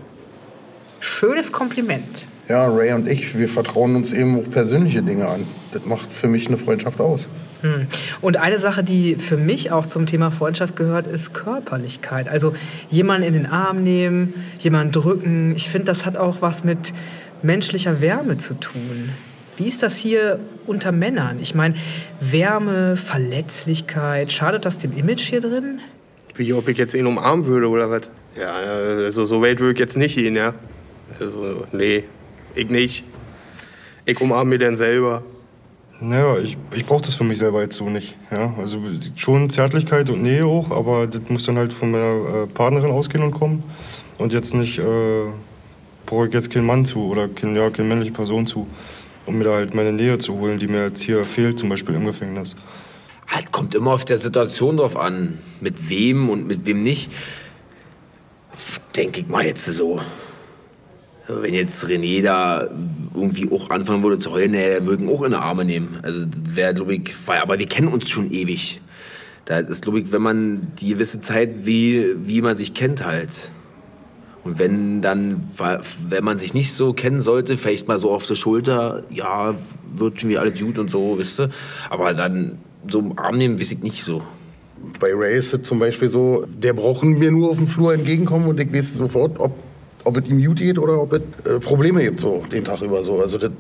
Schönes 1.01 1.53
Kompliment. 1.53 2.27
Ja, 2.49 2.69
Ray 2.69 2.93
und 2.93 3.09
ich, 3.09 3.37
wir 3.39 3.49
vertrauen 3.49 3.97
uns 3.97 4.13
eben 4.13 4.39
auch 4.39 4.51
persönliche 4.51 5.03
Dinge 5.03 5.27
an. 5.29 5.47
Das 5.73 5.85
macht 5.85 6.13
für 6.13 6.29
mich 6.29 6.47
eine 6.47 6.57
Freundschaft 6.57 7.01
aus. 7.01 7.27
Hm. 7.63 7.87
Und 8.21 8.37
eine 8.37 8.59
Sache, 8.59 8.85
die 8.85 9.17
für 9.17 9.37
mich 9.37 9.73
auch 9.73 9.87
zum 9.87 10.07
Thema 10.07 10.31
Freundschaft 10.31 10.77
gehört, 10.77 11.07
ist 11.07 11.35
Körperlichkeit. 11.35 12.29
Also 12.29 12.55
jemanden 12.91 13.27
in 13.27 13.35
den 13.35 13.47
Arm 13.47 13.83
nehmen, 13.83 14.35
jemanden 14.59 14.93
drücken. 14.93 15.55
Ich 15.57 15.69
finde, 15.69 15.87
das 15.87 16.07
hat 16.07 16.17
auch 16.17 16.43
was 16.43 16.65
mit 16.65 16.93
menschlicher 17.43 18.01
Wärme 18.01 18.37
zu 18.37 18.55
tun. 18.55 19.11
Wie 19.57 19.65
ist 19.65 19.83
das 19.83 19.97
hier 19.97 20.39
unter 20.67 20.93
Männern? 20.93 21.39
Ich 21.41 21.55
meine, 21.55 21.75
Wärme, 22.21 22.97
Verletzlichkeit, 22.97 24.31
schadet 24.31 24.67
das 24.67 24.79
dem 24.79 24.97
Image 24.97 25.23
hier 25.23 25.41
drin? 25.41 25.81
Wie 26.37 26.53
ob 26.53 26.69
ich 26.69 26.79
jetzt 26.79 26.95
ihn 26.95 27.07
umarmen 27.07 27.47
würde 27.47 27.69
oder 27.69 27.91
was? 27.91 28.11
Ja, 28.39 28.53
also 28.53 29.25
so 29.25 29.43
weit 29.43 29.61
würde 29.61 29.73
ich 29.73 29.79
jetzt 29.79 29.97
nicht 29.97 30.17
gehen, 30.17 30.37
ja. 30.37 30.55
Also, 31.19 31.65
nee, 31.73 32.05
ich 32.55 32.69
nicht. 32.69 33.05
Ich 34.05 34.21
umarme 34.21 34.51
mir 34.51 34.59
dann 34.59 34.77
selber. 34.77 35.23
Naja, 36.01 36.37
ich, 36.39 36.59
ich 36.75 36.85
brauche 36.85 37.03
das 37.03 37.15
für 37.15 37.25
mich 37.25 37.39
selber 37.39 37.63
jetzt 37.63 37.77
so 37.77 37.89
nicht. 37.89 38.17
Ja? 38.31 38.55
Also 38.59 38.79
schon 39.17 39.49
Zärtlichkeit 39.49 40.11
und 40.11 40.23
Nähe 40.23 40.45
auch, 40.45 40.71
aber 40.71 41.07
das 41.07 41.23
muss 41.29 41.45
dann 41.47 41.57
halt 41.57 41.73
von 41.73 41.91
meiner 41.91 42.43
äh, 42.43 42.47
Partnerin 42.47 42.91
ausgehen 42.91 43.25
und 43.25 43.33
kommen. 43.33 43.63
Und 44.19 44.33
jetzt 44.33 44.55
nicht, 44.55 44.79
äh, 44.79 45.25
brauche 46.05 46.27
ich 46.29 46.35
jetzt 46.35 46.51
keinen 46.51 46.67
Mann 46.67 46.85
zu 46.85 47.07
oder 47.07 47.29
kein, 47.29 47.57
ja, 47.57 47.71
keine 47.71 47.89
männliche 47.89 48.13
Person 48.13 48.47
zu, 48.47 48.67
um 49.25 49.39
mir 49.39 49.45
da 49.45 49.55
halt 49.55 49.75
meine 49.75 49.93
Nähe 49.93 50.19
zu 50.19 50.35
holen, 50.39 50.59
die 50.59 50.69
mir 50.69 50.85
jetzt 50.85 51.03
hier 51.03 51.25
fehlt, 51.25 51.59
zum 51.59 51.69
Beispiel 51.69 51.95
im 51.95 52.05
Gefängnis. 52.07 52.57
Halt 53.27 53.53
kommt 53.53 53.75
immer 53.75 53.93
auf 53.93 54.05
der 54.05 54.19
Situation 54.19 54.77
drauf 54.77 54.97
an, 54.97 55.39
mit 55.61 55.89
wem 55.89 56.31
und 56.31 56.47
mit 56.47 56.67
wem 56.67 56.83
nicht. 56.83 57.11
Denke 58.95 59.21
ich 59.21 59.29
mal 59.29 59.45
jetzt 59.45 59.67
so. 59.67 60.01
Wenn 61.29 61.55
jetzt 61.55 61.85
René 61.85 62.23
da 62.23 62.69
irgendwie 63.15 63.51
auch 63.51 63.71
anfangen 63.71 64.03
würde 64.05 64.19
zu 64.19 64.31
heulen, 64.31 64.53
der 64.53 64.81
mögen 64.81 65.09
auch 65.09 65.23
in 65.23 65.33
die 65.33 65.37
Arme 65.37 65.65
nehmen. 65.65 65.99
Also 66.03 66.25
wäre, 66.55 66.73
glaube 66.73 66.95
ich, 66.95 67.13
aber 67.27 67.59
wir 67.59 67.67
kennen 67.67 67.89
uns 67.89 68.09
schon 68.09 68.31
ewig. 68.31 68.81
Da 69.45 69.59
ist, 69.59 69.83
glaube 69.83 70.01
ich, 70.01 70.13
wenn 70.13 70.23
man 70.23 70.73
die 70.81 70.91
gewisse 70.91 71.21
Zeit, 71.21 71.67
wie, 71.67 72.15
wie 72.27 72.43
man 72.43 72.57
sich 72.57 72.75
kennt 72.75 73.05
halt. 73.05 73.51
Und 74.45 74.61
wenn 74.61 75.03
dann, 75.03 75.49
wenn 76.09 76.23
man 76.23 76.39
sich 76.39 76.55
nicht 76.55 76.73
so 76.73 76.93
kennen 76.93 77.19
sollte, 77.19 77.57
vielleicht 77.57 77.89
mal 77.89 77.99
so 77.99 78.13
auf 78.13 78.27
der 78.27 78.37
Schulter, 78.37 79.03
ja, 79.11 79.57
wird 79.93 80.21
schon 80.21 80.31
wieder 80.31 80.41
alles 80.41 80.61
gut 80.61 80.79
und 80.79 80.89
so, 80.89 81.19
wisst 81.19 81.41
ihr. 81.41 81.51
Aber 81.91 82.15
dann 82.15 82.59
so 82.91 82.99
im 83.01 83.19
Arm 83.19 83.39
nehmen, 83.39 83.61
weiß 83.61 83.73
ich 83.73 83.83
nicht 83.83 84.03
so. 84.03 84.23
Bei 85.01 85.13
Ray 85.13 85.37
ist 85.37 85.53
es 85.53 85.63
zum 85.63 85.79
Beispiel 85.79 86.09
so, 86.09 86.45
der 86.47 86.73
braucht 86.73 87.05
mir 87.05 87.31
nur 87.31 87.51
auf 87.51 87.57
dem 87.57 87.67
Flur 87.67 87.95
entgegenkommen 87.95 88.49
und 88.49 88.61
ich 88.61 88.73
weiß 88.73 88.95
sofort, 88.95 89.41
ob, 89.41 89.53
ob 90.05 90.17
es 90.17 90.29
ihm 90.29 90.45
gut 90.45 90.59
geht 90.59 90.79
oder 90.79 91.01
ob 91.01 91.13
es 91.13 91.21
äh, 91.45 91.59
Probleme 91.59 92.03
gibt, 92.03 92.21
so 92.21 92.43
den 92.53 92.65
Tag 92.65 92.83
über 92.83 93.03
so. 93.03 93.21
Also 93.21 93.39
das, 93.39 93.51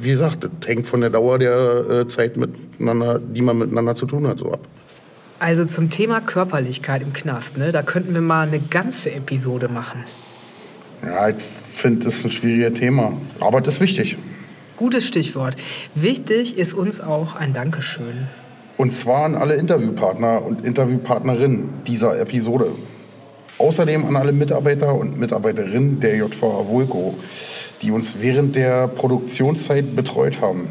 wie 0.00 0.10
gesagt, 0.10 0.44
das 0.44 0.50
hängt 0.66 0.86
von 0.86 1.00
der 1.00 1.10
Dauer 1.10 1.38
der 1.38 1.90
äh, 1.90 2.06
Zeit 2.06 2.36
miteinander, 2.36 3.18
die 3.18 3.42
man 3.42 3.58
miteinander 3.58 3.94
zu 3.94 4.06
tun 4.06 4.26
hat, 4.26 4.38
so 4.38 4.52
ab. 4.52 4.60
Also 5.40 5.64
zum 5.64 5.88
Thema 5.90 6.20
Körperlichkeit 6.20 7.02
im 7.02 7.12
Knast, 7.12 7.56
ne? 7.56 7.72
da 7.72 7.82
könnten 7.82 8.14
wir 8.14 8.20
mal 8.20 8.46
eine 8.46 8.60
ganze 8.60 9.10
Episode 9.10 9.68
machen. 9.68 10.04
Ja, 11.02 11.30
ich 11.30 11.36
finde, 11.36 12.04
das 12.04 12.16
ist 12.16 12.24
ein 12.26 12.30
schwieriges 12.30 12.78
Thema, 12.78 13.16
aber 13.40 13.60
das 13.60 13.74
ist 13.74 13.80
wichtig. 13.80 14.18
Gutes 14.76 15.06
Stichwort. 15.06 15.56
Wichtig 15.94 16.56
ist 16.56 16.74
uns 16.74 17.00
auch 17.00 17.36
ein 17.36 17.54
Dankeschön. 17.54 18.28
Und 18.80 18.94
zwar 18.94 19.26
an 19.26 19.34
alle 19.34 19.56
Interviewpartner 19.56 20.42
und 20.42 20.64
Interviewpartnerinnen 20.64 21.68
dieser 21.86 22.18
Episode. 22.18 22.72
Außerdem 23.58 24.06
an 24.06 24.16
alle 24.16 24.32
Mitarbeiter 24.32 24.94
und 24.94 25.20
Mitarbeiterinnen 25.20 26.00
der 26.00 26.16
JVA 26.16 26.66
Vulko. 26.66 27.14
die 27.82 27.90
uns 27.90 28.22
während 28.22 28.56
der 28.56 28.88
Produktionszeit 28.88 29.94
betreut 29.94 30.40
haben. 30.40 30.68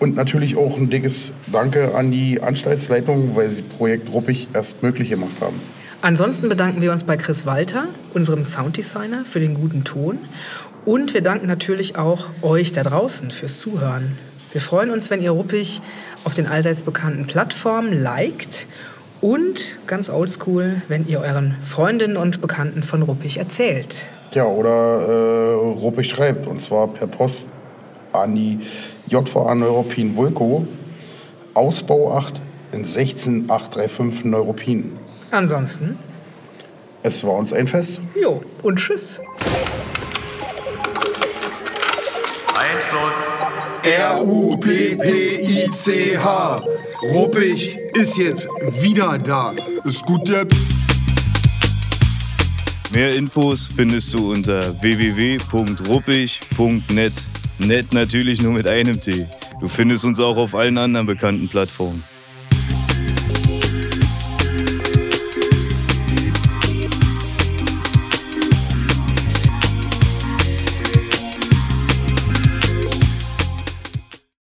Und 0.00 0.16
natürlich 0.16 0.56
auch 0.56 0.76
ein 0.76 0.90
dickes 0.90 1.30
Danke 1.46 1.94
an 1.94 2.10
die 2.10 2.42
Anstaltsleitung, 2.42 3.36
weil 3.36 3.50
sie 3.50 3.62
Projekt 3.62 4.12
Ruppig 4.12 4.48
erst 4.52 4.82
möglich 4.82 5.10
gemacht 5.10 5.36
haben. 5.40 5.60
Ansonsten 6.02 6.48
bedanken 6.48 6.82
wir 6.82 6.90
uns 6.90 7.04
bei 7.04 7.16
Chris 7.16 7.46
Walter, 7.46 7.84
unserem 8.14 8.42
Sounddesigner, 8.42 9.24
für 9.24 9.38
den 9.38 9.54
guten 9.54 9.84
Ton. 9.84 10.18
Und 10.84 11.14
wir 11.14 11.20
danken 11.20 11.46
natürlich 11.46 11.96
auch 11.96 12.26
euch 12.42 12.72
da 12.72 12.82
draußen 12.82 13.30
fürs 13.30 13.60
Zuhören. 13.60 14.18
Wir 14.52 14.60
freuen 14.60 14.90
uns, 14.90 15.10
wenn 15.10 15.22
ihr 15.22 15.30
Ruppig 15.30 15.80
auf 16.24 16.34
den 16.34 16.46
allseits 16.46 16.82
bekannten 16.82 17.26
Plattformen 17.26 17.92
liked 17.92 18.66
und 19.20 19.78
ganz 19.86 20.08
oldschool, 20.08 20.82
wenn 20.88 21.06
ihr 21.06 21.20
euren 21.20 21.56
Freundinnen 21.60 22.16
und 22.16 22.40
Bekannten 22.40 22.82
von 22.82 23.02
Ruppig 23.02 23.36
erzählt. 23.38 24.06
Ja, 24.34 24.44
oder 24.46 24.70
äh, 24.70 25.52
Ruppig 25.54 26.08
schreibt, 26.08 26.46
und 26.46 26.60
zwar 26.60 26.88
per 26.88 27.06
Post 27.06 27.48
an 28.12 28.34
die 28.34 28.60
JVA 29.08 29.54
Neuropin 29.54 30.16
Vulko, 30.16 30.66
Ausbau 31.54 32.12
8 32.16 32.40
in 32.72 32.84
16835 32.84 34.24
Neuropin. 34.24 34.92
Ansonsten, 35.30 35.98
Es 37.02 37.22
war 37.24 37.34
uns 37.34 37.52
ein 37.52 37.66
Fest. 37.66 38.00
jo, 38.20 38.40
und 38.62 38.78
tschüss. 38.78 39.20
R-U-P-P-I-C-H. 43.88 45.00
Ruppig 47.14 47.78
ist 47.94 48.18
jetzt 48.18 48.46
wieder 48.82 49.16
da. 49.16 49.54
Ist 49.84 50.04
gut 50.04 50.28
jetzt. 50.28 50.54
Mehr 52.92 53.14
Infos 53.14 53.66
findest 53.74 54.12
du 54.12 54.32
unter 54.32 54.78
www.ruppig.net. 54.82 57.14
Net 57.60 57.94
natürlich 57.94 58.42
nur 58.42 58.52
mit 58.52 58.66
einem 58.66 59.00
T. 59.00 59.26
Du 59.58 59.68
findest 59.68 60.04
uns 60.04 60.20
auch 60.20 60.36
auf 60.36 60.54
allen 60.54 60.76
anderen 60.76 61.06
bekannten 61.06 61.48
Plattformen. 61.48 62.04